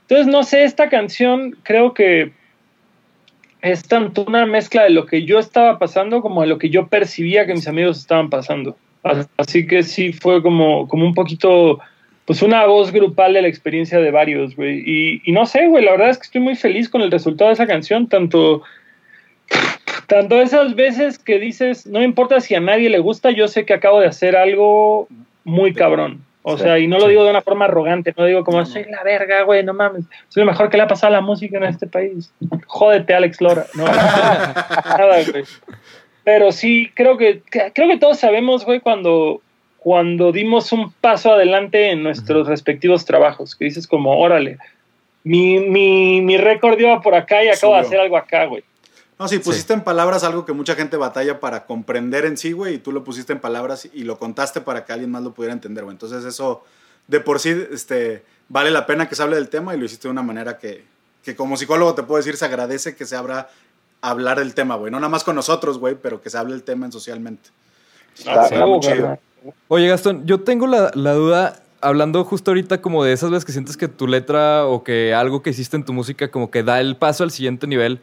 Entonces, 0.09 0.27
no 0.27 0.43
sé, 0.43 0.63
esta 0.63 0.87
canción 0.87 1.57
creo 1.63 1.93
que 1.93 2.31
es 3.61 3.83
tanto 3.83 4.23
una 4.25 4.45
mezcla 4.45 4.83
de 4.83 4.91
lo 4.91 5.05
que 5.05 5.23
yo 5.23 5.37
estaba 5.37 5.79
pasando 5.79 6.21
como 6.21 6.41
de 6.41 6.47
lo 6.47 6.57
que 6.57 6.69
yo 6.69 6.87
percibía 6.87 7.45
que 7.45 7.53
mis 7.53 7.67
amigos 7.67 7.99
estaban 7.99 8.29
pasando. 8.29 8.77
Así 9.37 9.67
que 9.67 9.83
sí 9.83 10.13
fue 10.13 10.41
como, 10.41 10.87
como 10.87 11.05
un 11.05 11.13
poquito, 11.13 11.79
pues 12.25 12.41
una 12.41 12.65
voz 12.65 12.91
grupal 12.91 13.33
de 13.33 13.41
la 13.41 13.47
experiencia 13.49 13.99
de 13.99 14.11
varios, 14.11 14.55
güey. 14.55 14.81
Y, 14.85 15.21
y 15.25 15.31
no 15.33 15.45
sé, 15.45 15.67
güey, 15.67 15.83
la 15.83 15.91
verdad 15.91 16.09
es 16.09 16.17
que 16.17 16.23
estoy 16.23 16.41
muy 16.41 16.55
feliz 16.55 16.87
con 16.87 17.01
el 17.01 17.11
resultado 17.11 17.49
de 17.49 17.55
esa 17.55 17.67
canción, 17.67 18.07
tanto, 18.07 18.63
tanto 20.07 20.41
esas 20.41 20.75
veces 20.75 21.19
que 21.19 21.39
dices, 21.39 21.85
no 21.85 22.01
importa 22.01 22.39
si 22.39 22.55
a 22.55 22.61
nadie 22.61 22.89
le 22.89 22.99
gusta, 22.99 23.31
yo 23.31 23.47
sé 23.47 23.65
que 23.65 23.73
acabo 23.73 23.99
de 23.99 24.07
hacer 24.07 24.37
algo 24.37 25.09
muy 25.43 25.73
cabrón. 25.73 26.26
O 26.49 26.55
Sí, 26.55 26.63
sea, 26.63 26.79
y 26.79 26.87
no 26.87 26.97
lo 26.97 27.09
digo 27.09 27.25
de 27.25 27.29
una 27.29 27.41
forma 27.41 27.65
arrogante, 27.65 28.13
no 28.15 28.23
digo 28.23 28.45
como, 28.45 28.65
soy 28.65 28.85
la 28.85 29.03
verga, 29.03 29.41
güey, 29.41 29.65
no 29.65 29.73
mames, 29.73 30.05
soy 30.29 30.45
lo 30.45 30.51
mejor 30.51 30.69
que 30.69 30.77
le 30.77 30.83
ha 30.83 30.87
pasado 30.87 31.13
a 31.13 31.17
la 31.17 31.21
música 31.21 31.57
en 31.57 31.65
este 31.65 31.87
país. 31.87 32.31
Jódete, 32.67 33.13
Alex 33.13 33.41
Lora. 33.41 33.65
No, 33.73 33.83
nada, 33.83 35.23
güey. 35.29 35.43
Pero 36.23 36.53
sí, 36.53 36.89
creo 36.93 37.17
que, 37.17 37.41
creo 37.49 37.89
que 37.89 37.97
todos 37.97 38.17
sabemos, 38.19 38.63
güey, 38.63 38.79
cuando, 38.79 39.41
cuando 39.79 40.31
dimos 40.31 40.71
un 40.71 40.93
paso 40.93 41.33
adelante 41.33 41.91
en 41.91 42.01
nuestros 42.01 42.47
respectivos 42.47 43.03
trabajos, 43.03 43.53
que 43.53 43.65
dices 43.65 43.85
como, 43.85 44.17
órale, 44.17 44.57
mi, 45.25 45.59
mi, 45.59 46.21
mi 46.21 46.37
récord 46.37 46.79
iba 46.79 47.01
por 47.01 47.13
acá 47.13 47.43
y 47.43 47.49
acabo 47.49 47.73
de 47.73 47.81
hacer 47.81 47.99
algo 47.99 48.15
acá, 48.15 48.45
güey. 48.45 48.63
No, 49.19 49.27
sí, 49.27 49.39
pusiste 49.39 49.73
en 49.73 49.83
palabras 49.83 50.23
algo 50.23 50.45
que 50.45 50.53
mucha 50.53 50.75
gente 50.75 50.95
batalla 50.95 51.39
para 51.39 51.65
comprender 51.65 52.25
en 52.25 52.37
sí, 52.37 52.51
güey, 52.51 52.75
y 52.75 52.77
tú 52.77 52.91
lo 52.91 53.03
pusiste 53.03 53.33
en 53.33 53.39
palabras 53.39 53.89
y 53.91 54.03
lo 54.03 54.19
contaste 54.19 54.61
para 54.61 54.85
que 54.85 54.93
alguien 54.93 55.09
más 55.09 55.23
lo 55.23 55.33
pudiera 55.33 55.53
entender, 55.53 55.83
güey. 55.85 55.93
Entonces 55.95 56.23
eso, 56.23 56.63
de 57.07 57.19
por 57.19 57.39
sí, 57.39 57.49
este, 57.71 58.23
vale 58.47 58.69
la 58.69 58.85
pena 58.85 59.09
que 59.09 59.15
se 59.15 59.23
hable 59.23 59.35
del 59.35 59.49
tema 59.49 59.73
y 59.75 59.79
lo 59.79 59.85
hiciste 59.85 60.07
de 60.07 60.11
una 60.11 60.21
manera 60.21 60.59
que, 60.59 60.83
que 61.23 61.35
como 61.35 61.57
psicólogo 61.57 61.95
te 61.95 62.03
puedo 62.03 62.17
decir, 62.17 62.37
se 62.37 62.45
agradece 62.45 62.95
que 62.95 63.05
se 63.05 63.15
abra 63.15 63.49
a 64.01 64.09
hablar 64.11 64.37
del 64.37 64.53
tema, 64.53 64.75
güey. 64.75 64.91
No 64.91 64.99
nada 64.99 65.09
más 65.09 65.23
con 65.23 65.35
nosotros, 65.35 65.79
güey, 65.79 65.95
pero 65.95 66.21
que 66.21 66.29
se 66.29 66.37
hable 66.37 66.53
el 66.53 66.61
tema 66.61 66.85
en 66.85 66.91
socialmente. 66.91 67.49
Está- 68.15 68.41
Ah, 68.41 68.43
está 68.45 68.55
muy 68.65 68.69
huevo, 68.73 68.79
chido. 68.81 69.19
Oye, 69.67 69.87
Gastón, 69.87 70.27
yo 70.27 70.41
tengo 70.41 70.67
la, 70.67 70.91
la 70.93 71.13
duda, 71.13 71.63
hablando 71.81 72.23
justo 72.23 72.51
ahorita 72.51 72.81
como 72.81 73.03
de 73.03 73.13
esas 73.13 73.31
veces 73.31 73.45
que 73.45 73.51
sientes 73.51 73.77
que 73.77 73.87
tu 73.87 74.07
letra 74.07 74.65
o 74.67 74.83
que 74.83 75.13
algo 75.15 75.41
que 75.41 75.49
hiciste 75.49 75.75
en 75.75 75.85
tu 75.85 75.93
música 75.93 76.29
como 76.29 76.51
que 76.51 76.61
da 76.61 76.79
el 76.79 76.97
paso 76.97 77.23
al 77.23 77.31
siguiente 77.31 77.65
nivel. 77.65 77.99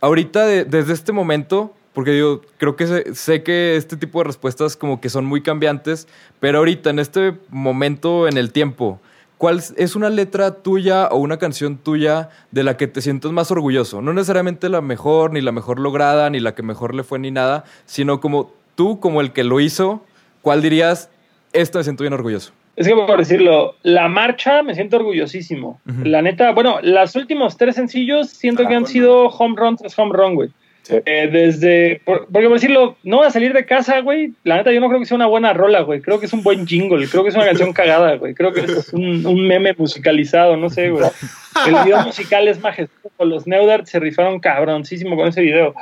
Ahorita, 0.00 0.46
de- 0.46 0.64
desde 0.64 0.92
este 0.92 1.12
momento, 1.12 1.74
porque 1.92 2.12
digo, 2.12 2.40
creo 2.58 2.76
que 2.76 2.86
sé, 2.86 3.14
sé 3.14 3.42
que 3.42 3.76
este 3.76 3.96
tipo 3.96 4.18
de 4.20 4.24
respuestas 4.24 4.76
como 4.76 5.00
que 5.00 5.10
son 5.10 5.24
muy 5.26 5.42
cambiantes, 5.42 6.08
pero 6.38 6.58
ahorita, 6.58 6.90
en 6.90 6.98
este 6.98 7.34
momento, 7.50 8.26
en 8.26 8.38
el 8.38 8.52
tiempo, 8.52 9.00
¿cuál 9.36 9.62
es- 9.76 9.96
una 9.96 10.08
letra 10.08 10.54
tuya 10.62 11.08
o 11.08 11.18
una 11.18 11.38
canción 11.38 11.76
tuya 11.76 12.30
de 12.50 12.62
la 12.62 12.76
que 12.76 12.86
te 12.86 13.02
sientes 13.02 13.30
más 13.32 13.50
orgulloso? 13.50 14.00
No 14.00 14.12
necesariamente 14.14 14.68
la 14.70 14.80
mejor, 14.80 15.32
ni 15.32 15.40
la 15.42 15.52
mejor 15.52 15.78
lograda, 15.78 16.30
ni 16.30 16.40
la 16.40 16.54
que 16.54 16.62
mejor 16.62 16.94
le 16.94 17.02
fue, 17.04 17.18
ni 17.18 17.30
nada, 17.30 17.64
sino 17.84 18.20
como 18.20 18.52
tú, 18.76 19.00
como 19.00 19.20
el 19.20 19.32
que 19.32 19.44
lo 19.44 19.60
hizo, 19.60 20.02
¿cuál 20.40 20.62
dirías, 20.62 21.10
esta 21.52 21.78
me 21.78 21.84
siento 21.84 22.04
bien 22.04 22.14
orgulloso? 22.14 22.52
Es 22.80 22.88
que 22.88 22.94
por 22.94 23.18
decirlo, 23.18 23.76
la 23.82 24.08
marcha 24.08 24.62
me 24.62 24.74
siento 24.74 24.96
orgullosísimo. 24.96 25.80
La 26.02 26.22
neta, 26.22 26.52
bueno, 26.52 26.78
los 26.82 27.14
últimos 27.14 27.58
tres 27.58 27.74
sencillos 27.74 28.30
siento 28.30 28.62
Ah, 28.64 28.68
que 28.68 28.74
han 28.74 28.86
sido 28.86 29.26
home 29.28 29.54
run 29.58 29.76
tras 29.76 29.98
home 29.98 30.12
run, 30.14 30.34
güey. 30.34 30.48
Sí. 30.82 30.94
Eh, 31.04 31.28
desde, 31.30 32.00
por- 32.06 32.26
porque 32.32 32.48
por 32.48 32.54
decirlo, 32.56 32.96
no 33.02 33.18
voy 33.18 33.26
a 33.26 33.30
salir 33.30 33.52
de 33.52 33.66
casa, 33.66 34.00
güey. 34.00 34.32
La 34.44 34.56
neta, 34.56 34.72
yo 34.72 34.80
no 34.80 34.88
creo 34.88 34.98
que 34.98 35.04
sea 35.04 35.16
una 35.16 35.26
buena 35.26 35.52
rola, 35.52 35.82
güey. 35.82 36.00
Creo 36.00 36.18
que 36.20 36.24
es 36.24 36.32
un 36.32 36.42
buen 36.42 36.66
jingle. 36.66 37.06
Creo 37.06 37.22
que 37.22 37.28
es 37.28 37.34
una 37.36 37.44
canción 37.44 37.74
cagada, 37.74 38.16
güey. 38.16 38.32
Creo 38.32 38.52
que 38.54 38.60
es 38.60 38.92
un, 38.94 39.26
un 39.26 39.46
meme 39.46 39.74
musicalizado, 39.76 40.56
no 40.56 40.70
sé, 40.70 40.88
güey. 40.88 41.04
El 41.66 41.74
video 41.84 42.00
musical 42.06 42.48
es 42.48 42.60
majestuoso. 42.60 43.24
Los 43.26 43.46
Neudart 43.46 43.84
se 43.86 44.00
rifaron 44.00 44.40
cabroncísimo 44.40 45.16
con 45.16 45.28
ese 45.28 45.42
video. 45.42 45.74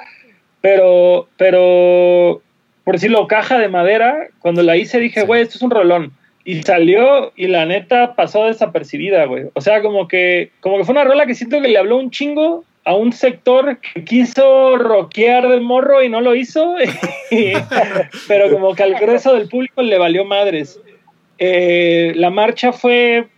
Pero, 0.60 1.28
pero, 1.36 2.42
por 2.82 2.94
decirlo, 2.94 3.28
caja 3.28 3.58
de 3.58 3.68
madera, 3.68 4.26
cuando 4.40 4.62
la 4.64 4.76
hice 4.76 4.98
dije, 4.98 5.22
güey, 5.22 5.42
esto 5.42 5.56
es 5.58 5.62
un 5.62 5.70
rolón. 5.70 6.12
Y 6.48 6.62
salió 6.62 7.30
y 7.36 7.46
la 7.46 7.66
neta 7.66 8.14
pasó 8.14 8.46
desapercibida, 8.46 9.26
güey. 9.26 9.50
O 9.52 9.60
sea, 9.60 9.82
como 9.82 10.08
que, 10.08 10.50
como 10.60 10.78
que 10.78 10.84
fue 10.84 10.94
una 10.94 11.04
rola 11.04 11.26
que 11.26 11.34
siento 11.34 11.60
que 11.60 11.68
le 11.68 11.76
habló 11.76 11.98
un 11.98 12.10
chingo 12.10 12.64
a 12.86 12.94
un 12.94 13.12
sector 13.12 13.76
que 13.80 14.02
quiso 14.02 14.78
rockear 14.78 15.46
de 15.46 15.60
morro 15.60 16.02
y 16.02 16.08
no 16.08 16.22
lo 16.22 16.34
hizo, 16.34 16.74
pero 18.28 18.50
como 18.50 18.74
que 18.74 18.82
al 18.82 18.94
grueso 18.94 19.34
del 19.34 19.50
público 19.50 19.82
le 19.82 19.98
valió 19.98 20.24
madres. 20.24 20.80
Eh, 21.36 22.14
la 22.16 22.30
marcha 22.30 22.72
fue, 22.72 23.28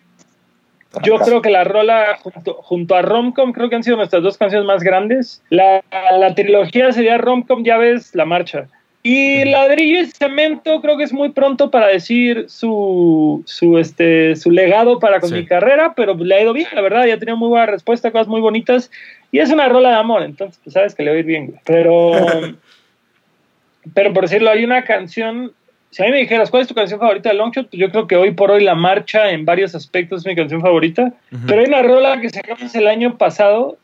yo 1.02 1.16
creo 1.16 1.42
que 1.42 1.50
la 1.50 1.64
rola 1.64 2.16
junto, 2.22 2.54
junto 2.62 2.94
a 2.94 3.02
Romcom, 3.02 3.50
creo 3.50 3.68
que 3.68 3.74
han 3.74 3.82
sido 3.82 3.96
nuestras 3.96 4.22
dos 4.22 4.38
canciones 4.38 4.68
más 4.68 4.84
grandes. 4.84 5.42
La, 5.50 5.82
la 6.16 6.32
trilogía 6.36 6.92
sería 6.92 7.18
Romcom, 7.18 7.64
ya 7.64 7.76
ves, 7.76 8.14
la 8.14 8.24
marcha. 8.24 8.68
Y 9.02 9.44
ladrillo 9.46 10.00
y 10.00 10.06
cemento 10.06 10.82
creo 10.82 10.98
que 10.98 11.04
es 11.04 11.12
muy 11.12 11.30
pronto 11.30 11.70
para 11.70 11.86
decir 11.86 12.44
su, 12.48 13.42
su, 13.46 13.78
este, 13.78 14.36
su 14.36 14.50
legado 14.50 14.98
para 14.98 15.20
con 15.20 15.30
Sí. 15.30 15.36
mi 15.36 15.46
carrera, 15.46 15.94
pero 15.96 16.14
le 16.14 16.34
ha 16.34 16.42
ido 16.42 16.52
bien, 16.52 16.68
la 16.74 16.82
verdad, 16.82 17.06
ya 17.06 17.18
tenido 17.18 17.38
muy 17.38 17.48
buena 17.48 17.64
respuesta, 17.66 18.10
cosas 18.10 18.28
muy 18.28 18.42
bonitas. 18.42 18.90
Y 19.32 19.38
es 19.38 19.50
una 19.50 19.68
rola 19.70 19.90
de 19.90 19.94
amor, 19.96 20.22
entonces 20.22 20.60
pues 20.62 20.74
sabes 20.74 20.94
que 20.94 21.02
le 21.02 21.10
va 21.10 21.16
a 21.16 21.20
ir 21.20 21.24
bien. 21.24 21.54
Pero, 21.64 22.12
pero 23.94 24.12
por 24.12 24.24
decirlo, 24.24 24.50
hay 24.50 24.64
una 24.64 24.84
canción, 24.84 25.52
si 25.90 26.02
a 26.02 26.06
mí 26.06 26.12
me 26.12 26.18
dijeras, 26.18 26.50
¿cuál 26.50 26.62
es 26.62 26.68
tu 26.68 26.74
canción 26.74 27.00
favorita 27.00 27.30
de 27.30 27.36
Longshot? 27.36 27.70
Pues 27.70 27.80
yo 27.80 27.90
creo 27.90 28.06
que 28.06 28.16
hoy 28.16 28.32
por 28.32 28.50
hoy 28.50 28.62
La 28.62 28.74
Marcha 28.74 29.30
en 29.30 29.46
varios 29.46 29.74
aspectos 29.74 30.20
es 30.20 30.26
mi 30.26 30.36
canción 30.36 30.60
favorita. 30.60 31.14
Pero 31.46 31.60
hay 31.62 31.68
una 31.68 31.82
rola 31.82 32.20
que 32.20 32.28
sacamos 32.28 32.74
el 32.74 32.86
año 32.86 33.16
pasado 33.16 33.78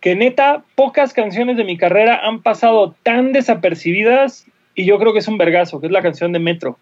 que 0.00 0.14
neta, 0.14 0.62
pocas 0.74 1.14
canciones 1.14 1.56
de 1.56 1.64
mi 1.64 1.78
carrera 1.78 2.20
han 2.24 2.42
pasado 2.42 2.94
tan 3.02 3.32
desapercibidas 3.32 4.46
y 4.74 4.84
yo 4.84 4.98
creo 4.98 5.12
que 5.12 5.18
es 5.20 5.28
un 5.28 5.38
vergazo, 5.38 5.80
que 5.80 5.86
es 5.86 5.92
la 5.92 6.02
canción 6.02 6.32
de 6.32 6.38
Metro. 6.38 6.78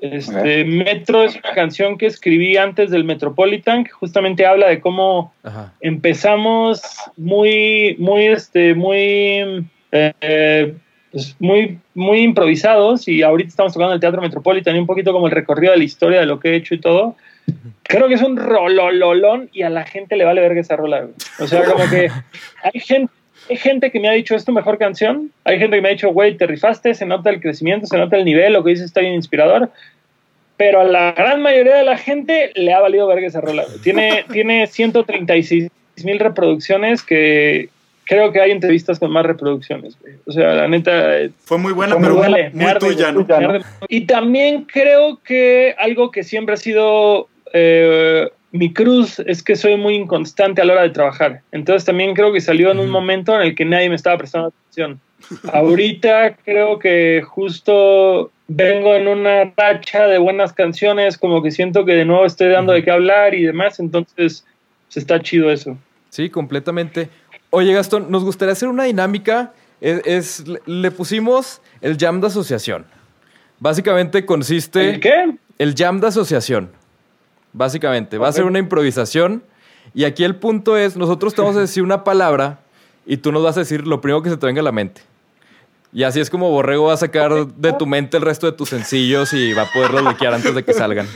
Este, 0.00 0.64
Metro 0.64 1.24
es 1.24 1.36
una 1.36 1.54
canción 1.54 1.96
que 1.96 2.06
escribí 2.06 2.56
antes 2.56 2.90
del 2.90 3.04
Metropolitan, 3.04 3.84
que 3.84 3.90
justamente 3.90 4.44
habla 4.44 4.68
de 4.68 4.80
cómo 4.80 5.32
Ajá. 5.42 5.72
empezamos 5.80 6.82
muy, 7.16 7.96
muy, 7.98 8.26
este, 8.26 8.74
muy, 8.74 9.64
eh, 9.92 10.74
pues, 11.10 11.36
muy, 11.38 11.78
muy 11.94 12.20
improvisados 12.20 13.06
y 13.08 13.22
ahorita 13.22 13.48
estamos 13.48 13.72
tocando 13.72 13.94
el 13.94 14.00
Teatro 14.00 14.20
Metropolitan 14.20 14.76
y 14.76 14.80
un 14.80 14.86
poquito 14.86 15.12
como 15.12 15.26
el 15.26 15.32
recorrido 15.32 15.72
de 15.72 15.78
la 15.78 15.84
historia 15.84 16.20
de 16.20 16.26
lo 16.26 16.40
que 16.40 16.50
he 16.50 16.56
hecho 16.56 16.74
y 16.74 16.80
todo. 16.80 17.16
Creo 17.84 18.08
que 18.08 18.14
es 18.14 18.22
un 18.22 18.36
rolololón 18.36 19.48
y 19.52 19.62
a 19.62 19.70
la 19.70 19.84
gente 19.84 20.16
le 20.16 20.24
vale 20.24 20.40
verga 20.40 20.60
esa 20.60 20.76
rola. 20.76 21.06
O 21.38 21.46
sea, 21.46 21.64
como 21.64 21.88
que 21.88 22.10
hay 22.62 22.80
gente, 22.80 23.12
hay 23.48 23.56
gente 23.56 23.90
que 23.90 24.00
me 24.00 24.08
ha 24.08 24.12
dicho, 24.12 24.34
es 24.34 24.44
tu 24.44 24.52
mejor 24.52 24.78
canción. 24.78 25.30
Hay 25.44 25.58
gente 25.58 25.76
que 25.76 25.82
me 25.82 25.88
ha 25.88 25.92
dicho, 25.92 26.10
güey, 26.10 26.36
te 26.36 26.46
rifaste, 26.46 26.94
se 26.94 27.06
nota 27.06 27.30
el 27.30 27.40
crecimiento, 27.40 27.86
se 27.86 27.98
nota 27.98 28.16
el 28.16 28.24
nivel, 28.24 28.52
lo 28.52 28.64
que 28.64 28.70
dices 28.70 28.86
está 28.86 29.00
bien 29.00 29.14
inspirador. 29.14 29.70
Pero 30.56 30.80
a 30.80 30.84
la 30.84 31.12
gran 31.12 31.42
mayoría 31.42 31.74
de 31.76 31.84
la 31.84 31.98
gente 31.98 32.52
le 32.54 32.72
ha 32.72 32.80
valido 32.80 33.06
verga 33.06 33.26
esa 33.26 33.40
rola. 33.40 33.64
Tiene, 33.82 34.24
tiene 34.32 34.66
136 34.66 35.70
mil 36.04 36.18
reproducciones 36.18 37.02
que 37.02 37.68
creo 38.04 38.32
que 38.32 38.40
hay 38.40 38.50
entrevistas 38.50 38.98
con 38.98 39.10
más 39.10 39.26
reproducciones. 39.26 39.98
güey. 40.00 40.14
O 40.26 40.32
sea, 40.32 40.54
la 40.54 40.68
neta, 40.68 41.18
eh, 41.18 41.30
Fue 41.44 41.58
muy 41.58 41.72
buena, 41.72 41.96
pero 41.96 42.14
muy 42.14 42.28
muy, 42.28 42.50
me 42.52 42.64
arde, 42.66 42.80
tuya, 42.80 43.12
¿no? 43.12 43.58
Y 43.88 44.02
también 44.02 44.64
creo 44.64 45.20
que 45.24 45.74
algo 45.78 46.10
que 46.10 46.22
siempre 46.22 46.54
ha 46.54 46.58
sido 46.58 47.28
eh, 47.52 48.30
mi 48.56 48.72
cruz 48.72 49.18
es 49.26 49.42
que 49.42 49.56
soy 49.56 49.76
muy 49.76 49.96
inconstante 49.96 50.62
a 50.62 50.64
la 50.64 50.74
hora 50.74 50.82
de 50.82 50.90
trabajar. 50.90 51.40
Entonces 51.50 51.84
también 51.84 52.14
creo 52.14 52.32
que 52.32 52.40
salió 52.40 52.70
en 52.70 52.78
un 52.78 52.88
momento 52.88 53.34
en 53.34 53.42
el 53.42 53.54
que 53.56 53.64
nadie 53.64 53.88
me 53.88 53.96
estaba 53.96 54.16
prestando 54.16 54.48
atención. 54.48 55.00
Ahorita 55.52 56.36
creo 56.44 56.78
que 56.78 57.22
justo 57.26 58.30
vengo 58.46 58.94
en 58.94 59.08
una 59.08 59.52
racha 59.56 60.06
de 60.06 60.18
buenas 60.18 60.52
canciones, 60.52 61.18
como 61.18 61.42
que 61.42 61.50
siento 61.50 61.84
que 61.84 61.94
de 61.94 62.04
nuevo 62.04 62.24
estoy 62.26 62.48
dando 62.50 62.72
de 62.72 62.84
qué 62.84 62.92
hablar 62.92 63.34
y 63.34 63.42
demás, 63.44 63.80
entonces 63.80 64.44
pues, 64.86 64.96
está 64.96 65.20
chido 65.20 65.50
eso. 65.50 65.76
Sí, 66.10 66.30
completamente. 66.30 67.08
Oye, 67.50 67.72
Gastón, 67.72 68.06
nos 68.10 68.22
gustaría 68.22 68.52
hacer 68.52 68.68
una 68.68 68.84
dinámica. 68.84 69.52
Es, 69.80 70.00
es- 70.04 70.46
le- 70.48 70.60
le 70.66 70.90
pusimos 70.92 71.60
el 71.80 71.96
jam 71.98 72.20
de 72.20 72.28
asociación. 72.28 72.84
Básicamente 73.58 74.24
consiste. 74.24 74.90
¿El 74.90 75.00
qué? 75.00 75.34
El 75.58 75.74
jam 75.74 76.00
de 76.00 76.06
asociación. 76.08 76.70
Básicamente. 77.54 78.18
Va 78.18 78.28
a 78.28 78.32
ser 78.32 78.44
una 78.44 78.58
improvisación. 78.58 79.42
Y 79.94 80.04
aquí 80.04 80.24
el 80.24 80.36
punto 80.36 80.76
es: 80.76 80.96
nosotros 80.96 81.34
te 81.34 81.40
vamos 81.40 81.56
a 81.56 81.60
decir 81.60 81.82
una 81.82 82.04
palabra 82.04 82.58
y 83.06 83.16
tú 83.16 83.32
nos 83.32 83.42
vas 83.42 83.56
a 83.56 83.60
decir 83.60 83.86
lo 83.86 84.02
primero 84.02 84.22
que 84.22 84.28
se 84.28 84.36
te 84.36 84.44
venga 84.44 84.60
a 84.60 84.64
la 84.64 84.72
mente. 84.72 85.00
Y 85.94 86.02
así 86.02 86.18
es 86.18 86.28
como 86.28 86.50
Borrego 86.50 86.86
va 86.86 86.94
a 86.94 86.96
sacar 86.96 87.46
de 87.46 87.72
tu 87.72 87.86
mente 87.86 88.16
el 88.16 88.24
resto 88.24 88.50
de 88.50 88.56
tus 88.56 88.70
sencillos 88.70 89.32
y 89.32 89.52
va 89.52 89.62
a 89.62 89.72
poderlos 89.72 90.02
liquear 90.02 90.34
antes 90.34 90.52
de 90.52 90.64
que 90.64 90.72
salgan. 90.72 91.06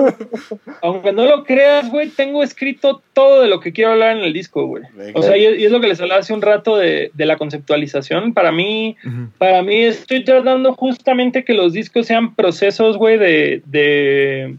Aunque 0.82 1.12
no 1.12 1.26
lo 1.26 1.44
creas, 1.44 1.90
güey, 1.90 2.08
tengo 2.08 2.42
escrito 2.42 3.02
todo 3.12 3.42
de 3.42 3.48
lo 3.48 3.60
que 3.60 3.74
quiero 3.74 3.92
hablar 3.92 4.16
en 4.16 4.24
el 4.24 4.32
disco, 4.32 4.64
güey. 4.64 4.84
O 5.12 5.22
sea, 5.22 5.36
y 5.36 5.44
es, 5.44 5.58
y 5.58 5.66
es 5.66 5.70
lo 5.70 5.82
que 5.82 5.88
les 5.88 6.00
hablaba 6.00 6.22
hace 6.22 6.32
un 6.32 6.40
rato 6.40 6.78
de, 6.78 7.10
de 7.12 7.26
la 7.26 7.36
conceptualización. 7.36 8.32
Para 8.32 8.50
mí, 8.50 8.96
para 9.36 9.62
mí 9.62 9.76
estoy 9.76 10.24
tratando 10.24 10.72
justamente 10.72 11.44
que 11.44 11.52
los 11.52 11.74
discos 11.74 12.06
sean 12.06 12.34
procesos, 12.34 12.96
güey, 12.96 13.18
de, 13.18 13.62
de 13.66 14.56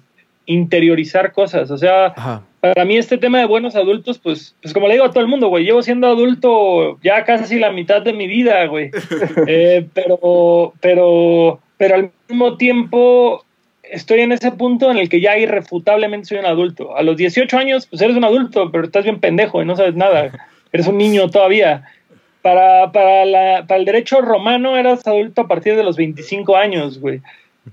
interiorizar 0.50 1.32
cosas. 1.32 1.72
O 1.72 1.78
sea, 1.78 2.08
Ajá. 2.08 2.42
para 2.60 2.84
mí 2.86 2.98
este 2.98 3.18
tema 3.18 3.40
de 3.40 3.46
buenos 3.46 3.76
adultos, 3.76 4.20
pues, 4.20 4.56
pues 4.62 4.74
como 4.74 4.88
le 4.88 4.94
digo 4.96 5.06
a 5.06 5.12
todo 5.12 5.22
el 5.22 5.28
mundo, 5.30 5.48
güey, 5.48 5.64
llevo 5.64 5.82
siendo 5.84 6.08
adulto 6.08 7.00
ya 7.02 7.24
casi 7.24 7.60
la 7.60 7.72
mitad 7.72 8.02
de 8.02 8.14
mi 8.14 8.28
vida, 8.28 8.66
güey. 8.66 8.90
Eh, 9.48 9.86
pero, 9.94 10.74
pero, 10.82 11.60
pero 11.78 11.96
al 11.96 12.12
mismo 12.28 12.58
tiempo 12.58 13.46
estoy 13.84 14.22
en 14.22 14.32
ese 14.32 14.52
punto 14.52 14.92
en 14.92 14.98
el 14.98 15.08
que 15.10 15.22
ya 15.22 15.38
irrefutablemente 15.38 16.26
soy 16.28 16.38
un 16.40 16.46
adulto. 16.46 16.96
A 16.98 17.04
los 17.04 17.18
18 17.18 17.58
años, 17.58 17.86
pues 17.88 18.02
eres 18.02 18.16
un 18.18 18.24
adulto, 18.26 18.72
pero 18.72 18.86
estás 18.86 19.04
bien 19.04 19.20
pendejo 19.20 19.62
y 19.62 19.66
no 19.66 19.76
sabes 19.76 19.96
nada. 19.96 20.32
Eres 20.72 20.86
un 20.88 20.98
niño 21.00 21.30
todavía. 21.32 21.84
Para, 22.44 22.92
para, 22.92 23.26
la- 23.26 23.66
para 23.68 23.80
el 23.80 23.86
derecho 23.86 24.22
romano 24.22 24.78
eras 24.78 25.06
adulto 25.08 25.42
a 25.42 25.48
partir 25.48 25.76
de 25.76 25.84
los 25.84 25.98
25 25.98 26.56
años, 26.56 27.00
güey. 27.00 27.22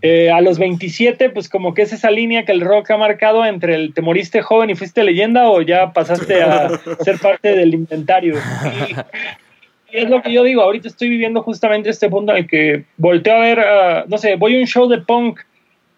Eh, 0.02 0.30
a 0.30 0.40
los 0.40 0.58
27, 0.58 1.30
pues 1.30 1.48
como 1.48 1.74
que 1.74 1.82
es 1.82 1.92
esa 1.92 2.10
línea 2.10 2.44
que 2.44 2.52
el 2.52 2.60
rock 2.60 2.90
ha 2.90 2.96
marcado 2.96 3.44
entre 3.44 3.74
el 3.74 3.94
te 3.94 4.02
moriste 4.02 4.42
joven 4.42 4.70
y 4.70 4.74
fuiste 4.74 5.04
leyenda 5.04 5.48
o 5.48 5.62
ya 5.62 5.92
pasaste 5.92 6.42
a 6.42 6.68
ser 7.00 7.18
parte 7.18 7.56
del 7.56 7.74
inventario. 7.74 8.34
Y, 8.64 9.96
y 9.96 9.98
es 9.98 10.10
lo 10.10 10.22
que 10.22 10.32
yo 10.32 10.42
digo, 10.42 10.62
ahorita 10.62 10.88
estoy 10.88 11.08
viviendo 11.08 11.42
justamente 11.42 11.90
este 11.90 12.08
punto 12.08 12.32
en 12.32 12.38
el 12.38 12.46
que 12.46 12.84
volteo 12.96 13.36
a 13.36 13.40
ver, 13.40 13.60
ah, 13.60 14.04
no 14.08 14.18
sé, 14.18 14.36
voy 14.36 14.56
a 14.56 14.60
un 14.60 14.66
show 14.66 14.88
de 14.88 14.98
punk 14.98 15.40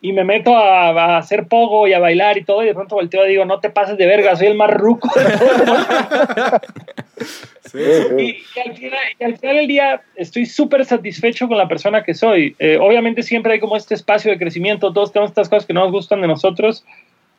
y 0.00 0.12
me 0.12 0.24
meto 0.24 0.56
a, 0.56 0.90
a 0.90 1.18
hacer 1.18 1.46
pogo 1.48 1.88
y 1.88 1.92
a 1.92 1.98
bailar 1.98 2.38
y 2.38 2.44
todo 2.44 2.62
y 2.62 2.66
de 2.66 2.74
pronto 2.74 2.94
volteo 2.94 3.26
y 3.26 3.30
digo, 3.30 3.44
no 3.44 3.60
te 3.60 3.70
pases 3.70 3.98
de 3.98 4.06
verga, 4.06 4.36
soy 4.36 4.48
el 4.48 4.56
más 4.56 4.70
ruco. 4.70 5.10
Sí, 7.64 7.78
Y, 8.18 8.22
y 8.22 8.68
al 8.68 8.76
final, 8.76 8.98
y 9.18 9.24
al 9.24 9.38
final 9.38 9.56
del 9.56 9.66
día 9.66 10.00
estoy 10.16 10.46
súper 10.46 10.84
satisfecho 10.84 11.48
con 11.48 11.58
la 11.58 11.68
persona 11.68 12.02
que 12.02 12.14
soy. 12.14 12.54
Eh, 12.58 12.78
obviamente 12.80 13.22
siempre 13.22 13.52
hay 13.52 13.60
como 13.60 13.76
este 13.76 13.94
espacio 13.94 14.30
de 14.30 14.38
crecimiento, 14.38 14.92
todos 14.92 15.12
tenemos 15.12 15.30
estas 15.30 15.48
cosas 15.48 15.66
que 15.66 15.74
no 15.74 15.82
nos 15.82 15.92
gustan 15.92 16.20
de 16.20 16.28
nosotros, 16.28 16.84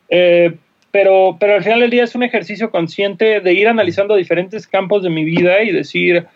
eh, 0.08 0.54
pero, 0.90 1.36
pero 1.38 1.54
al 1.54 1.62
final 1.62 1.80
del 1.80 1.90
día 1.90 2.04
es 2.04 2.14
un 2.14 2.22
ejercicio 2.22 2.70
consciente 2.70 3.40
de 3.40 3.52
ir 3.52 3.68
analizando 3.68 4.16
diferentes 4.16 4.66
campos 4.66 5.02
de 5.02 5.10
mi 5.10 5.24
vida 5.24 5.62
y 5.62 5.72
decir, 5.72 6.26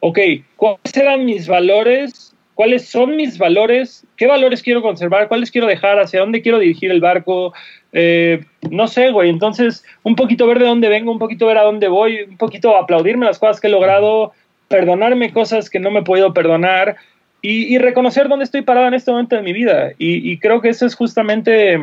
ok, 0.00 0.18
¿cuáles 0.56 0.96
eran 0.96 1.24
mis 1.24 1.46
valores? 1.46 2.23
¿Cuáles 2.54 2.88
son 2.88 3.16
mis 3.16 3.36
valores? 3.38 4.06
¿Qué 4.16 4.26
valores 4.26 4.62
quiero 4.62 4.80
conservar? 4.80 5.28
¿Cuáles 5.28 5.50
quiero 5.50 5.66
dejar? 5.66 5.98
¿Hacia 5.98 6.20
dónde 6.20 6.40
quiero 6.40 6.58
dirigir 6.58 6.90
el 6.90 7.00
barco? 7.00 7.52
Eh, 7.92 8.44
no 8.70 8.86
sé, 8.86 9.10
güey. 9.10 9.28
Entonces, 9.28 9.84
un 10.04 10.14
poquito 10.14 10.46
ver 10.46 10.60
de 10.60 10.66
dónde 10.66 10.88
vengo, 10.88 11.10
un 11.10 11.18
poquito 11.18 11.46
ver 11.46 11.58
a 11.58 11.62
dónde 11.62 11.88
voy, 11.88 12.22
un 12.22 12.36
poquito 12.36 12.76
aplaudirme 12.76 13.26
las 13.26 13.38
cosas 13.38 13.60
que 13.60 13.66
he 13.66 13.70
logrado, 13.70 14.32
perdonarme 14.68 15.32
cosas 15.32 15.68
que 15.68 15.80
no 15.80 15.90
me 15.90 16.00
he 16.00 16.04
podido 16.04 16.32
perdonar 16.32 16.96
y, 17.42 17.74
y 17.74 17.78
reconocer 17.78 18.28
dónde 18.28 18.44
estoy 18.44 18.62
parado 18.62 18.86
en 18.86 18.94
este 18.94 19.10
momento 19.10 19.36
de 19.36 19.42
mi 19.42 19.52
vida. 19.52 19.90
Y, 19.98 20.30
y 20.30 20.38
creo 20.38 20.60
que 20.60 20.68
eso 20.68 20.86
es 20.86 20.94
justamente 20.94 21.78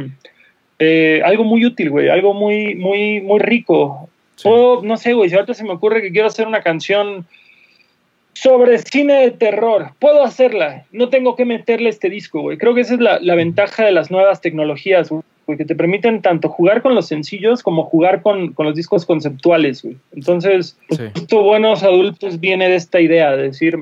eh, 0.80 1.22
algo 1.24 1.44
muy 1.44 1.66
útil, 1.66 1.90
güey, 1.90 2.10
algo 2.10 2.34
muy, 2.34 2.76
muy, 2.76 3.22
muy 3.22 3.40
rico. 3.40 4.10
Puedo, 4.42 4.82
no 4.84 4.98
sé, 4.98 5.14
güey, 5.14 5.30
si 5.30 5.36
ahorita 5.36 5.54
se 5.54 5.64
me 5.64 5.72
ocurre 5.72 6.02
que 6.02 6.12
quiero 6.12 6.28
hacer 6.28 6.48
una 6.48 6.62
canción 6.62 7.28
sobre 8.34 8.78
cine 8.80 9.22
de 9.22 9.32
terror, 9.32 9.92
puedo 10.00 10.24
hacerla, 10.24 10.86
no 10.92 11.10
tengo 11.10 11.36
que 11.36 11.46
meterle 11.46 11.90
este 11.90 12.10
disco, 12.10 12.42
güey. 12.42 12.58
Creo 12.58 12.74
que 12.74 12.82
esa 12.82 12.94
es 12.96 13.00
la, 13.00 13.20
la 13.20 13.36
ventaja 13.36 13.86
de 13.86 13.92
las 13.92 14.10
nuevas 14.10 14.42
tecnologías, 14.42 15.10
güey, 15.10 15.24
que 15.58 15.66
te 15.66 15.76
permiten 15.76 16.22
tanto 16.22 16.48
jugar 16.48 16.82
con 16.82 16.96
los 16.96 17.08
sencillos 17.08 17.62
como 17.62 17.84
jugar 17.84 18.22
con, 18.22 18.54
con 18.54 18.66
los 18.66 18.76
discos 18.76 19.06
conceptuales, 19.06 19.84
güey. 19.84 19.98
Entonces, 20.14 20.78
pues, 20.88 21.00
Sí. 21.00 21.06
justo 21.14 21.44
Buenos 21.44 21.84
Adultos 21.84 22.40
viene 22.40 22.70
de 22.70 22.76
esta 22.76 23.02
idea, 23.02 23.36
de 23.36 23.44
decir, 23.44 23.78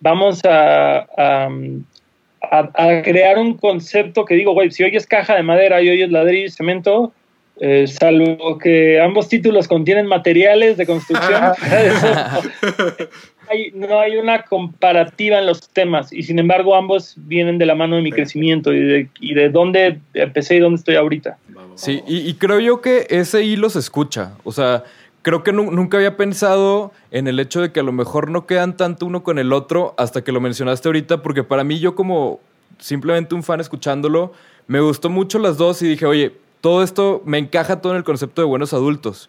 vamos 0.00 0.40
a, 0.44 1.06
a, 1.16 3.02
crear 3.02 3.38
un 3.38 3.54
concepto 3.54 4.24
que 4.24 4.34
digo, 4.34 4.52
güey, 4.52 4.70
si 4.70 4.82
hoy 4.84 4.94
es 4.94 5.06
caja 5.06 5.34
de 5.34 5.42
madera 5.42 5.82
y 5.82 5.88
hoy 5.88 6.02
es 6.02 6.10
ladrillo 6.10 6.46
y 6.46 6.50
cemento, 6.50 7.12
eh, 7.60 7.86
salvo 7.86 8.56
que 8.58 9.00
ambos 9.00 9.28
títulos 9.28 9.68
contienen 9.68 10.06
materiales 10.06 10.76
de 10.76 10.86
construcción, 10.86 11.52
eso, 11.84 13.08
hay- 13.50 13.70
no 13.74 13.98
hay 14.00 14.16
una 14.16 14.42
comparativa 14.44 15.38
en 15.38 15.46
los 15.46 15.68
temas 15.68 16.12
y 16.12 16.22
sin 16.22 16.38
embargo 16.38 16.74
ambos 16.76 17.14
vienen 17.16 17.58
de 17.58 17.66
la 17.66 17.74
mano 17.74 17.96
de 17.96 18.02
mi 18.02 18.12
crecimiento 18.12 18.72
y 18.72 18.80
de, 18.80 19.08
y 19.20 19.34
de 19.34 19.48
dónde 19.50 19.98
empecé 20.14 20.56
y 20.56 20.60
dónde 20.60 20.76
estoy 20.78 20.94
ahorita. 20.96 21.36
Sí, 21.74 22.02
y, 22.06 22.18
y 22.28 22.34
creo 22.34 22.60
yo 22.60 22.80
que 22.80 23.06
ese 23.10 23.42
hilo 23.44 23.68
se 23.70 23.78
escucha. 23.78 24.32
O 24.44 24.52
sea, 24.52 24.84
creo 25.22 25.42
que 25.42 25.52
nu- 25.52 25.70
nunca 25.70 25.96
había 25.96 26.16
pensado 26.16 26.92
en 27.10 27.26
el 27.26 27.40
hecho 27.40 27.60
de 27.60 27.72
que 27.72 27.80
a 27.80 27.82
lo 27.82 27.92
mejor 27.92 28.30
no 28.30 28.46
quedan 28.46 28.76
tanto 28.76 29.06
uno 29.06 29.22
con 29.22 29.38
el 29.38 29.52
otro 29.52 29.94
hasta 29.98 30.22
que 30.22 30.32
lo 30.32 30.40
mencionaste 30.40 30.88
ahorita, 30.88 31.22
porque 31.22 31.42
para 31.42 31.64
mí 31.64 31.78
yo 31.78 31.94
como 31.94 32.40
simplemente 32.78 33.34
un 33.34 33.42
fan 33.42 33.60
escuchándolo, 33.60 34.32
me 34.66 34.80
gustó 34.80 35.10
mucho 35.10 35.38
las 35.38 35.56
dos 35.58 35.82
y 35.82 35.88
dije, 35.88 36.06
oye, 36.06 36.32
todo 36.60 36.82
esto 36.82 37.22
me 37.24 37.38
encaja 37.38 37.80
todo 37.80 37.92
en 37.92 37.98
el 37.98 38.04
concepto 38.04 38.42
de 38.42 38.46
buenos 38.46 38.72
adultos. 38.72 39.28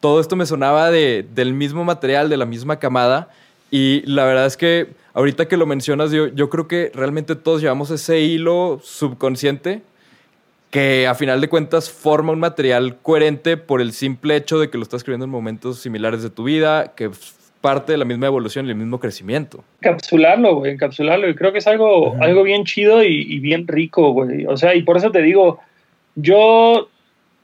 Todo 0.00 0.18
esto 0.20 0.34
me 0.34 0.46
sonaba 0.46 0.90
de, 0.90 1.24
del 1.34 1.52
mismo 1.54 1.84
material, 1.84 2.28
de 2.28 2.36
la 2.36 2.46
misma 2.46 2.78
camada. 2.78 3.28
Y 3.72 4.02
la 4.04 4.26
verdad 4.26 4.44
es 4.44 4.58
que 4.58 4.88
ahorita 5.14 5.48
que 5.48 5.56
lo 5.56 5.64
mencionas, 5.64 6.12
yo, 6.12 6.28
yo 6.28 6.50
creo 6.50 6.68
que 6.68 6.92
realmente 6.94 7.34
todos 7.34 7.62
llevamos 7.62 7.90
ese 7.90 8.20
hilo 8.20 8.80
subconsciente 8.84 9.80
que 10.70 11.06
a 11.06 11.14
final 11.14 11.40
de 11.40 11.48
cuentas 11.48 11.90
forma 11.90 12.32
un 12.32 12.38
material 12.38 12.98
coherente 13.00 13.56
por 13.56 13.80
el 13.80 13.92
simple 13.92 14.36
hecho 14.36 14.58
de 14.58 14.68
que 14.68 14.76
lo 14.76 14.82
estás 14.82 14.98
escribiendo 14.98 15.24
en 15.24 15.30
momentos 15.30 15.80
similares 15.80 16.22
de 16.22 16.28
tu 16.28 16.44
vida, 16.44 16.92
que 16.94 17.10
parte 17.62 17.92
de 17.92 17.98
la 17.98 18.04
misma 18.04 18.26
evolución 18.26 18.66
y 18.66 18.70
el 18.70 18.76
mismo 18.76 19.00
crecimiento. 19.00 19.64
Encapsularlo, 19.80 20.56
güey, 20.56 20.72
encapsularlo. 20.72 21.30
Y 21.30 21.34
creo 21.34 21.52
que 21.52 21.58
es 21.58 21.66
algo, 21.66 22.14
algo 22.20 22.42
bien 22.42 22.64
chido 22.64 23.02
y, 23.02 23.22
y 23.22 23.38
bien 23.38 23.66
rico, 23.68 24.12
güey. 24.12 24.44
O 24.44 24.58
sea, 24.58 24.74
y 24.74 24.82
por 24.82 24.98
eso 24.98 25.10
te 25.10 25.22
digo, 25.22 25.60
yo 26.14 26.90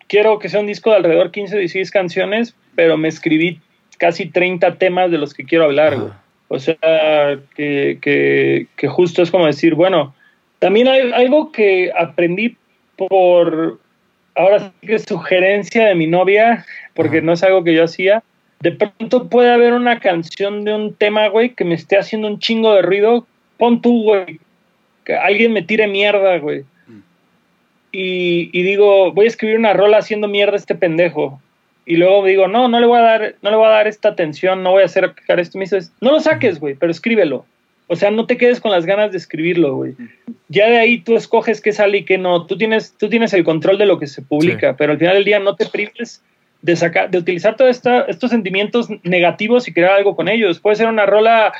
quiero 0.08 0.38
que 0.38 0.50
sea 0.50 0.60
un 0.60 0.66
disco 0.66 0.90
de 0.90 0.96
alrededor 0.96 1.30
15, 1.30 1.56
16 1.56 1.90
canciones, 1.90 2.54
pero 2.74 2.98
me 2.98 3.08
escribí 3.08 3.60
casi 3.98 4.26
30 4.26 4.76
temas 4.76 5.10
de 5.10 5.18
los 5.18 5.34
que 5.34 5.44
quiero 5.44 5.64
hablar, 5.64 5.96
güey. 5.96 6.12
O 6.48 6.58
sea, 6.58 7.38
que, 7.54 7.98
que, 8.00 8.66
que 8.76 8.88
justo 8.88 9.22
es 9.22 9.30
como 9.30 9.46
decir, 9.46 9.74
bueno, 9.74 10.14
También 10.58 10.88
hay 10.88 11.12
algo 11.12 11.52
que 11.52 11.92
aprendí 11.96 12.56
por, 12.96 13.78
ahora 14.34 14.60
sí 14.60 14.86
que 14.86 14.98
sugerencia 14.98 15.86
de 15.86 15.94
mi 15.94 16.06
novia, 16.06 16.64
porque 16.94 17.18
Ajá. 17.18 17.26
no 17.26 17.32
es 17.32 17.42
algo 17.42 17.62
que 17.62 17.74
yo 17.74 17.84
hacía. 17.84 18.22
De 18.60 18.72
pronto 18.72 19.28
puede 19.28 19.52
haber 19.52 19.72
una 19.72 20.00
canción 20.00 20.64
de 20.64 20.74
un 20.74 20.94
tema, 20.94 21.28
güey, 21.28 21.50
que 21.54 21.64
me 21.64 21.74
esté 21.74 21.96
haciendo 21.96 22.26
un 22.26 22.40
chingo 22.40 22.74
de 22.74 22.82
ruido. 22.82 23.26
Pon 23.56 23.80
tú, 23.80 24.02
güey, 24.02 24.40
que 25.04 25.14
alguien 25.14 25.52
me 25.52 25.62
tire 25.62 25.86
mierda, 25.86 26.38
güey. 26.38 26.64
Y, 27.92 28.50
y 28.52 28.62
digo, 28.62 29.12
voy 29.12 29.26
a 29.26 29.28
escribir 29.28 29.58
una 29.58 29.72
rola 29.74 29.98
haciendo 29.98 30.28
mierda 30.28 30.54
a 30.54 30.56
este 30.56 30.74
pendejo. 30.74 31.40
Y 31.88 31.96
luego 31.96 32.22
digo, 32.22 32.48
no, 32.48 32.68
no 32.68 32.80
le 32.80 32.86
voy 32.86 32.98
a 32.98 33.02
dar, 33.02 33.34
no 33.40 33.50
le 33.50 33.56
voy 33.56 33.64
a 33.64 33.70
dar 33.70 33.88
esta 33.88 34.10
atención, 34.10 34.62
no 34.62 34.72
voy 34.72 34.82
a 34.82 34.84
hacer 34.84 35.10
fijar 35.14 35.40
esto. 35.40 35.56
Me 35.56 35.64
dices, 35.64 35.90
no 36.02 36.12
lo 36.12 36.20
saques, 36.20 36.60
güey, 36.60 36.74
pero 36.74 36.92
escríbelo. 36.92 37.46
O 37.86 37.96
sea, 37.96 38.10
no 38.10 38.26
te 38.26 38.36
quedes 38.36 38.60
con 38.60 38.70
las 38.70 38.84
ganas 38.84 39.10
de 39.10 39.16
escribirlo, 39.16 39.74
güey. 39.74 39.94
Ya 40.48 40.68
de 40.68 40.76
ahí 40.76 41.00
tú 41.00 41.16
escoges 41.16 41.62
qué 41.62 41.72
sale 41.72 41.96
y 41.96 42.04
qué 42.04 42.18
no. 42.18 42.44
Tú 42.44 42.58
tienes, 42.58 42.92
tú 42.98 43.08
tienes 43.08 43.32
el 43.32 43.42
control 43.42 43.78
de 43.78 43.86
lo 43.86 43.98
que 43.98 44.06
se 44.06 44.20
publica, 44.20 44.76
pero 44.76 44.92
al 44.92 44.98
final 44.98 45.14
del 45.14 45.24
día 45.24 45.38
no 45.38 45.56
te 45.56 45.64
prives 45.64 46.22
de 46.60 46.76
sacar, 46.76 47.10
de 47.10 47.16
utilizar 47.16 47.56
todos 47.56 47.80
estos 48.06 48.30
sentimientos 48.30 48.88
negativos 49.02 49.66
y 49.66 49.72
crear 49.72 49.92
algo 49.92 50.14
con 50.14 50.28
ellos. 50.28 50.60
Puede 50.60 50.76
ser 50.76 50.88
una 50.88 51.06
rola 51.06 51.54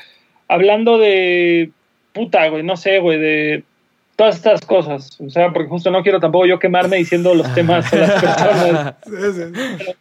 hablando 0.46 0.98
de 0.98 1.70
puta, 2.12 2.46
güey, 2.48 2.62
no 2.62 2.76
sé, 2.76 2.98
güey, 2.98 3.18
de 3.18 3.62
todas 4.16 4.36
estas 4.36 4.60
cosas. 4.60 5.18
O 5.22 5.30
sea, 5.30 5.54
porque 5.54 5.70
justo 5.70 5.90
no 5.90 6.02
quiero 6.02 6.20
tampoco 6.20 6.44
yo 6.44 6.58
quemarme 6.58 6.98
diciendo 6.98 7.34
los 7.34 7.54
temas 7.54 7.90
a 7.94 7.96
las 7.96 8.22
personas. 8.22 8.94
Pero 9.06 9.96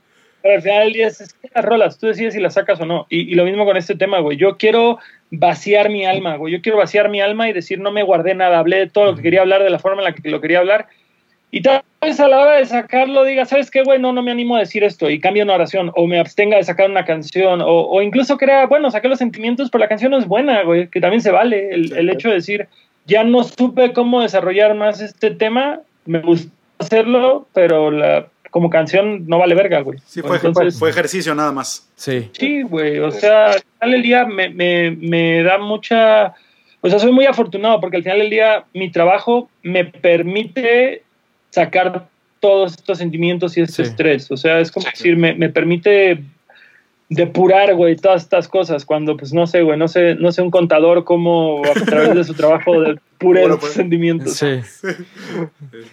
al 0.56 0.62
final 0.62 0.84
del 0.86 0.94
día 0.94 1.08
es, 1.08 1.22
es 1.22 1.34
que 1.34 1.50
las 1.54 1.66
rolas, 1.66 2.00
tú 2.00 2.08
decides 2.08 2.34
si 2.34 2.40
las 2.40 2.54
sacas 2.54 2.80
o 2.82 2.86
no. 2.86 3.06
Y, 3.10 3.32
y 3.32 3.36
lo 3.36 3.46
mismo 3.46 3.66
con 3.66 3.78
este 3.78 3.96
tema, 3.96 4.20
güey. 4.20 4.38
Yo 4.38 4.58
quiero 4.58 5.00
vaciar 5.32 5.90
mi 5.90 6.06
alma, 6.06 6.36
güey. 6.36 6.54
Yo 6.54 6.62
quiero 6.62 6.78
vaciar 6.78 7.10
mi 7.10 7.22
alma 7.22 7.50
y 7.50 7.54
decir, 7.54 7.80
no 7.80 7.92
me 7.92 8.04
guardé 8.04 8.36
nada, 8.36 8.60
hablé 8.60 8.78
de 8.78 8.88
todo 8.88 9.06
lo 9.06 9.16
que 9.16 9.22
quería 9.22 9.42
hablar, 9.42 9.64
de 9.64 9.70
la 9.70 9.80
forma 9.80 10.02
en 10.02 10.06
la 10.06 10.14
que 10.14 10.30
lo 10.30 10.42
quería 10.42 10.60
hablar. 10.60 10.88
Y 11.50 11.62
tal 11.62 11.82
vez 12.02 12.20
a 12.20 12.28
la 12.28 12.40
hora 12.40 12.58
de 12.58 12.66
sacarlo 12.66 13.24
diga, 13.24 13.46
¿sabes 13.46 13.72
qué, 13.72 13.84
güey? 13.84 14.00
No, 14.00 14.12
no 14.12 14.22
me 14.22 14.32
animo 14.32 14.58
a 14.58 14.60
decir 14.60 14.84
esto 14.84 15.10
y 15.10 15.20
cambio 15.20 15.44
una 15.44 15.56
oración 15.56 15.92
o 15.96 16.06
me 16.06 16.20
abstenga 16.20 16.58
de 16.58 16.64
sacar 16.64 16.90
una 16.90 17.06
canción 17.06 17.62
o, 17.62 17.88
o 17.88 18.02
incluso 18.02 18.38
crea, 18.38 18.66
bueno, 18.66 18.92
saqué 18.92 19.08
los 19.08 19.20
sentimientos, 19.20 19.70
pero 19.70 19.82
la 19.82 19.88
canción 19.88 20.12
no 20.12 20.18
es 20.18 20.28
buena, 20.28 20.64
güey, 20.64 20.90
que 20.90 21.00
también 21.00 21.22
se 21.22 21.32
vale. 21.32 21.70
El, 21.74 21.94
el 21.96 22.10
hecho 22.10 22.28
de 22.28 22.36
decir, 22.36 22.68
ya 23.06 23.24
no 23.24 23.44
supe 23.44 23.94
cómo 23.94 24.22
desarrollar 24.22 24.76
más 24.76 25.02
este 25.02 25.32
tema, 25.32 25.80
me 26.06 26.20
gustó 26.20 26.52
hacerlo, 26.80 27.48
pero 27.54 27.92
la, 27.92 28.28
como 28.58 28.72
canción 28.72 29.28
no 29.28 29.38
vale 29.38 29.54
verga, 29.54 29.82
güey. 29.82 30.00
Sí, 30.04 30.24
fue, 30.24 30.38
Entonces, 30.38 30.80
fue 30.80 30.90
ejercicio 30.90 31.36
nada 31.36 31.52
más. 31.52 31.88
Sí. 31.96 32.28
Sí, 32.32 32.64
güey, 32.64 32.98
o 32.98 33.12
sea, 33.12 33.52
al 33.52 33.62
final 33.62 33.92
del 33.92 34.02
día 34.02 34.26
me, 34.26 34.50
me, 34.50 34.90
me 35.00 35.44
da 35.44 35.60
mucha, 35.60 36.34
o 36.82 36.90
sea, 36.90 36.98
soy 36.98 37.12
muy 37.12 37.28
afortunado 37.28 37.80
porque 37.80 37.98
al 37.98 38.02
final 38.04 38.18
del 38.18 38.32
día 38.32 38.66
mi 38.74 38.92
trabajo 38.92 39.48
me 39.62 39.86
permite 39.86 41.04
sacar 41.52 42.08
todos 42.40 42.72
estos 42.72 42.98
sentimientos 42.98 43.56
y 43.58 43.62
este 43.62 43.84
Sí. 43.84 43.90
estrés, 43.92 44.32
o 44.32 44.38
sea, 44.38 44.60
es 44.60 44.72
como 44.72 44.88
decir, 44.90 45.16
me, 45.18 45.36
me 45.36 45.50
permite 45.50 46.24
depurar, 47.10 47.74
güey, 47.76 47.96
todas 47.96 48.24
estas 48.24 48.48
cosas, 48.48 48.86
cuando, 48.86 49.16
pues, 49.16 49.34
no 49.34 49.48
sé, 49.48 49.62
güey, 49.62 49.78
no 49.78 49.88
sé, 49.88 50.16
no 50.16 50.32
sé 50.32 50.42
un 50.42 50.52
contador 50.52 51.04
cómo 51.06 51.62
a 51.66 51.74
través 51.86 52.16
de 52.16 52.24
su 52.24 52.34
trabajo 52.34 52.74
depura 52.82 53.42
Bueno, 53.42 53.48
los 53.48 53.60
pues, 53.60 53.74
sentimientos. 53.74 54.34
Sí. 54.34 54.60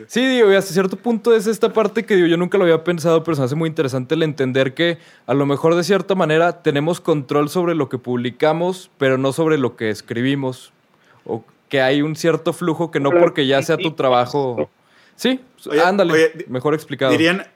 Sí, 0.08 0.26
digo, 0.26 0.52
y 0.52 0.56
hasta 0.56 0.72
cierto 0.72 0.96
punto 0.96 1.34
es 1.34 1.46
esta 1.46 1.72
parte 1.72 2.04
que 2.04 2.16
digo, 2.16 2.26
yo 2.26 2.36
nunca 2.36 2.58
lo 2.58 2.64
había 2.64 2.82
pensado, 2.82 3.22
pero 3.22 3.36
se 3.36 3.42
me 3.42 3.46
hace 3.46 3.54
muy 3.54 3.68
interesante 3.68 4.14
el 4.14 4.22
entender 4.22 4.74
que 4.74 4.98
a 5.26 5.34
lo 5.34 5.46
mejor 5.46 5.76
de 5.76 5.84
cierta 5.84 6.14
manera 6.14 6.62
tenemos 6.62 7.00
control 7.00 7.48
sobre 7.48 7.74
lo 7.74 7.88
que 7.88 7.98
publicamos, 7.98 8.90
pero 8.98 9.16
no 9.16 9.32
sobre 9.32 9.56
lo 9.56 9.76
que 9.76 9.90
escribimos. 9.90 10.72
O 11.24 11.44
que 11.68 11.80
hay 11.80 12.02
un 12.02 12.16
cierto 12.16 12.52
flujo 12.52 12.90
que 12.90 13.00
no 13.00 13.10
porque 13.10 13.46
ya 13.46 13.62
sea 13.62 13.76
tu 13.76 13.92
trabajo. 13.92 14.68
Sí, 15.16 15.40
Oye, 15.70 15.80
ándale, 15.80 16.12
oye, 16.12 16.32
mejor 16.48 16.74
explicado. 16.74 17.12
Dirían, 17.12 17.46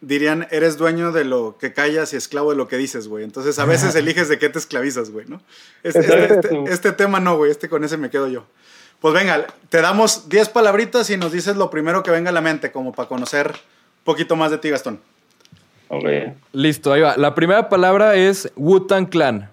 dirían, 0.00 0.46
eres 0.50 0.76
dueño 0.76 1.10
de 1.12 1.24
lo 1.24 1.56
que 1.58 1.72
callas 1.72 2.12
y 2.12 2.16
esclavo 2.16 2.50
de 2.50 2.56
lo 2.56 2.68
que 2.68 2.76
dices, 2.76 3.08
güey. 3.08 3.24
Entonces 3.24 3.58
a 3.58 3.64
veces 3.64 3.94
eliges 3.96 4.28
de 4.28 4.38
qué 4.38 4.48
te 4.48 4.58
esclavizas, 4.58 5.10
güey, 5.10 5.26
¿no? 5.26 5.40
Este, 5.82 6.00
este- 6.00 6.34
este- 6.34 6.64
este 6.68 6.92
tema 6.92 7.20
no, 7.20 7.36
güey. 7.36 7.50
Este 7.50 7.68
con 7.68 7.82
ese 7.84 7.96
me 7.96 8.10
quedo 8.10 8.28
yo. 8.28 8.46
Pues 9.00 9.12
venga, 9.14 9.46
te 9.68 9.80
damos 9.82 10.28
10 10.28 10.48
palabritas 10.50 11.10
y 11.10 11.16
nos 11.16 11.30
dices 11.32 11.56
lo 11.56 11.68
primero 11.70 12.02
que 12.02 12.10
venga 12.10 12.30
a 12.30 12.32
la 12.32 12.40
mente, 12.40 12.72
como 12.72 12.92
para 12.92 13.08
conocer 13.08 13.48
un 13.48 14.04
poquito 14.04 14.36
más 14.36 14.50
de 14.50 14.58
ti, 14.58 14.70
Gastón. 14.70 15.00
Ok. 15.88 16.04
Listo, 16.52 16.92
ahí 16.92 17.02
va. 17.02 17.16
La 17.16 17.34
primera 17.34 17.68
palabra 17.68 18.14
es 18.16 18.50
Wu-Tang 18.56 19.08
Clan. 19.08 19.50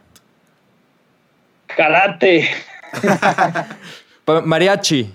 Karate, 1.67 2.49
mariachi, 4.45 5.11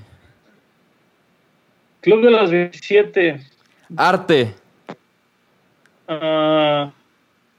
Club 2.01 2.23
de 2.25 2.31
los 2.31 2.51
27. 2.51 3.47
arte, 3.97 4.55
Ah, 6.09 6.91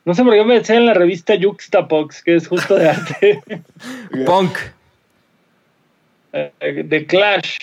no 0.06 0.14
sé 0.14 0.24
por 0.24 0.34
qué 0.34 0.44
pensé 0.44 0.76
en 0.76 0.86
la 0.88 0.94
revista 0.94 1.36
Juxtapox, 1.40 2.24
que 2.24 2.36
es 2.36 2.48
justo 2.48 2.76
de 2.76 2.90
arte. 2.90 3.42
punk, 4.26 4.58
Eh, 6.34 6.84
de 6.86 7.06
Clash. 7.06 7.58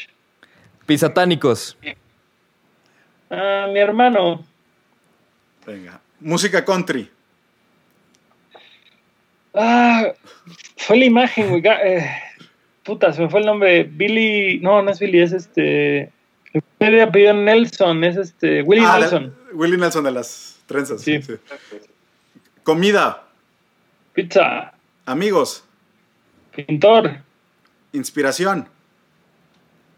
pisatánicos, 0.87 1.77
Ah, 3.31 3.66
mi 3.72 3.81
hermano. 3.81 4.44
Venga. 5.66 6.01
Música 6.20 6.64
country. 6.64 7.11
Ah, 9.55 10.12
fue 10.77 10.96
la 10.99 11.05
imagen, 11.07 11.49
güey. 11.49 11.62
Eh, 11.85 12.09
puta, 12.85 13.12
se 13.12 13.22
me 13.22 13.29
fue 13.29 13.40
el 13.40 13.46
nombre. 13.46 13.85
Billy. 13.85 14.61
No, 14.61 14.83
no 14.83 14.90
es 14.90 15.01
Billy, 15.01 15.20
es 15.20 15.33
este. 15.33 16.12
El 16.79 17.01
apellido 17.01 17.35
Nelson, 17.35 18.05
es 18.05 18.16
este. 18.16 18.62
Willie 18.62 18.85
Ah, 18.87 18.99
Nelson. 19.01 19.35
de- 19.49 19.55
Willie 19.55 19.77
Nelson 19.79 20.05
de 20.05 20.11
las 20.12 20.56
trenzas. 20.67 21.03
Sí. 21.03 21.21
Comida. 22.63 23.23
Pizza. 24.13 24.73
Amigos. 25.05 25.65
Pintor. 26.55 27.19
Inspiración. 27.93 28.69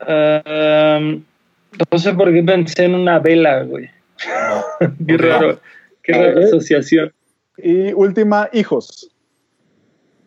Ah, 0.00 1.00
no 1.90 1.98
sé 1.98 2.12
por 2.14 2.32
qué 2.32 2.42
pensé 2.42 2.84
en 2.84 2.94
una 2.94 3.18
vela, 3.18 3.62
güey. 3.62 3.90
qué 5.06 5.16
raro. 5.16 5.60
Qué 6.02 6.12
rara 6.12 6.44
asociación. 6.44 7.12
Y 7.56 7.92
última, 7.92 8.48
hijos. 8.52 9.10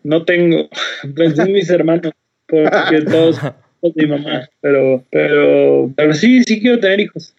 No 0.03 0.25
tengo. 0.25 0.69
Pensé 1.15 1.43
en 1.43 1.53
mis 1.53 1.69
hermanos, 1.69 2.13
porque 2.47 3.01
todos 3.09 3.37
son 3.37 3.53
mi 3.95 4.07
mamá. 4.07 4.49
Pero, 4.61 5.03
pero, 5.11 5.91
pero 5.95 6.13
sí, 6.13 6.43
sí 6.43 6.59
quiero 6.59 6.79
tener 6.79 6.99
hijos. 7.01 7.35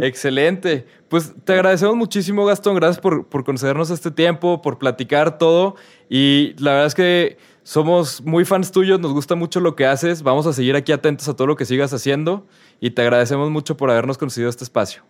Excelente. 0.00 0.84
Pues 1.08 1.34
te 1.44 1.52
agradecemos 1.52 1.96
muchísimo, 1.96 2.44
Gastón. 2.46 2.76
Gracias 2.76 3.00
por, 3.00 3.28
por 3.28 3.44
concedernos 3.44 3.90
este 3.90 4.10
tiempo, 4.10 4.62
por 4.62 4.78
platicar 4.78 5.38
todo. 5.38 5.76
Y 6.08 6.54
la 6.58 6.72
verdad 6.72 6.86
es 6.86 6.94
que 6.94 7.36
somos 7.62 8.22
muy 8.22 8.44
fans 8.44 8.72
tuyos, 8.72 8.98
nos 9.00 9.12
gusta 9.12 9.34
mucho 9.34 9.60
lo 9.60 9.76
que 9.76 9.84
haces. 9.84 10.22
Vamos 10.22 10.46
a 10.46 10.52
seguir 10.52 10.74
aquí 10.74 10.92
atentos 10.92 11.28
a 11.28 11.36
todo 11.36 11.46
lo 11.46 11.56
que 11.56 11.64
sigas 11.64 11.92
haciendo. 11.92 12.46
Y 12.80 12.90
te 12.90 13.02
agradecemos 13.02 13.50
mucho 13.50 13.76
por 13.76 13.90
habernos 13.90 14.18
concedido 14.18 14.48
este 14.48 14.64
espacio. 14.64 15.02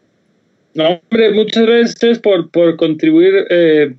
No, 0.74 1.00
hombre, 1.10 1.32
muchas 1.32 1.66
gracias 1.66 2.18
por, 2.18 2.50
por 2.50 2.76
contribuir 2.76 3.46
eh, 3.50 3.94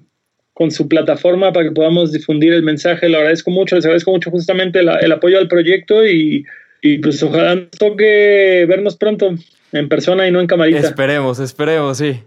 con 0.53 0.71
su 0.71 0.87
plataforma 0.87 1.53
para 1.53 1.67
que 1.67 1.71
podamos 1.71 2.11
difundir 2.11 2.53
el 2.53 2.63
mensaje. 2.63 3.09
Lo 3.09 3.17
agradezco 3.17 3.51
mucho, 3.51 3.75
les 3.75 3.85
agradezco 3.85 4.11
mucho 4.11 4.31
justamente 4.31 4.79
el 4.79 5.11
apoyo 5.11 5.37
al 5.37 5.47
proyecto 5.47 6.05
y, 6.05 6.45
y 6.81 6.97
pues 6.97 7.21
ojalá 7.23 7.55
nos 7.55 7.71
toque 7.71 8.65
vernos 8.67 8.97
pronto 8.97 9.35
en 9.73 9.89
persona 9.89 10.27
y 10.27 10.31
no 10.31 10.39
en 10.39 10.47
camarita. 10.47 10.79
Esperemos, 10.79 11.39
esperemos, 11.39 11.97
sí. 11.97 12.23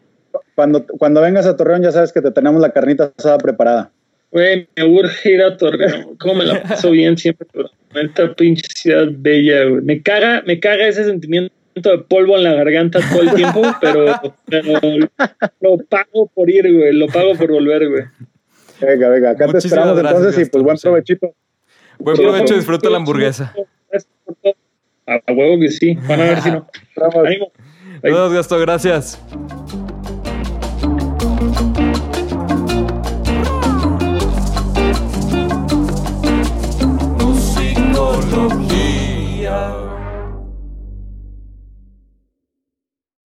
Cuando, 0.55 0.87
cuando 0.87 1.21
vengas 1.21 1.47
a 1.47 1.57
Torreón 1.57 1.83
ya 1.83 1.93
sabes 1.93 2.13
que 2.13 2.21
te 2.21 2.31
tenemos 2.31 2.61
la 2.61 2.71
carnita 2.71 3.13
asada 3.17 3.39
preparada. 3.39 3.91
Güey, 4.33 4.69
me 4.77 4.85
urge 4.85 5.33
ir 5.33 5.43
a 5.43 5.57
Torreón. 5.57 6.17
Cómo 6.19 6.35
me 6.35 6.45
la 6.45 6.63
paso 6.63 6.91
bien 6.91 7.17
siempre, 7.17 7.47
pero 7.53 7.71
esta 7.95 8.35
pinche 8.35 8.67
ciudad 8.75 9.07
bella, 9.11 9.65
güey. 9.65 9.83
Me 9.83 10.03
caga, 10.03 10.43
me 10.47 10.59
caga 10.61 10.89
ese 10.89 11.05
sentimiento 11.05 11.53
de 11.75 11.99
polvo 11.99 12.37
en 12.37 12.45
la 12.45 12.55
garganta 12.55 12.99
todo 13.11 13.23
el 13.23 13.35
tiempo, 13.35 13.63
pero, 13.81 14.21
pero 14.47 14.81
lo 15.61 15.79
pago 15.89 16.27
por 16.35 16.51
ir, 16.51 16.73
güey. 16.73 16.93
Lo 16.93 17.07
pago 17.07 17.35
por 17.35 17.51
volver, 17.51 17.89
güey. 17.89 18.05
Venga, 18.81 19.09
venga, 19.09 19.31
acá 19.31 19.47
te 19.49 19.59
esperamos 19.59 19.97
gracias, 19.97 20.19
entonces 20.19 20.49
y 20.49 20.51
pues 20.51 20.65
buen 20.65 20.77
provechito. 20.77 21.35
Buen 21.99 22.17
provecho, 22.17 22.55
disfruta 22.55 22.91
la 22.91 22.99
hamburguesa. 22.99 23.55
Gracias 23.89 24.13
por 24.25 24.35
todo. 24.37 24.55
A 25.07 25.33
huevo 25.33 25.61
que 25.61 25.69
sí. 25.69 25.95
Van 26.09 26.21
a 26.21 26.25
ver 26.25 26.43
si 26.43 26.51
no. 26.51 26.67
Vamos. 26.97 27.27
Ánimo. 27.27 27.53
Nos 28.03 28.33
Gastón, 28.33 28.61
gracias. 28.61 29.19
Musicología. 37.21 39.86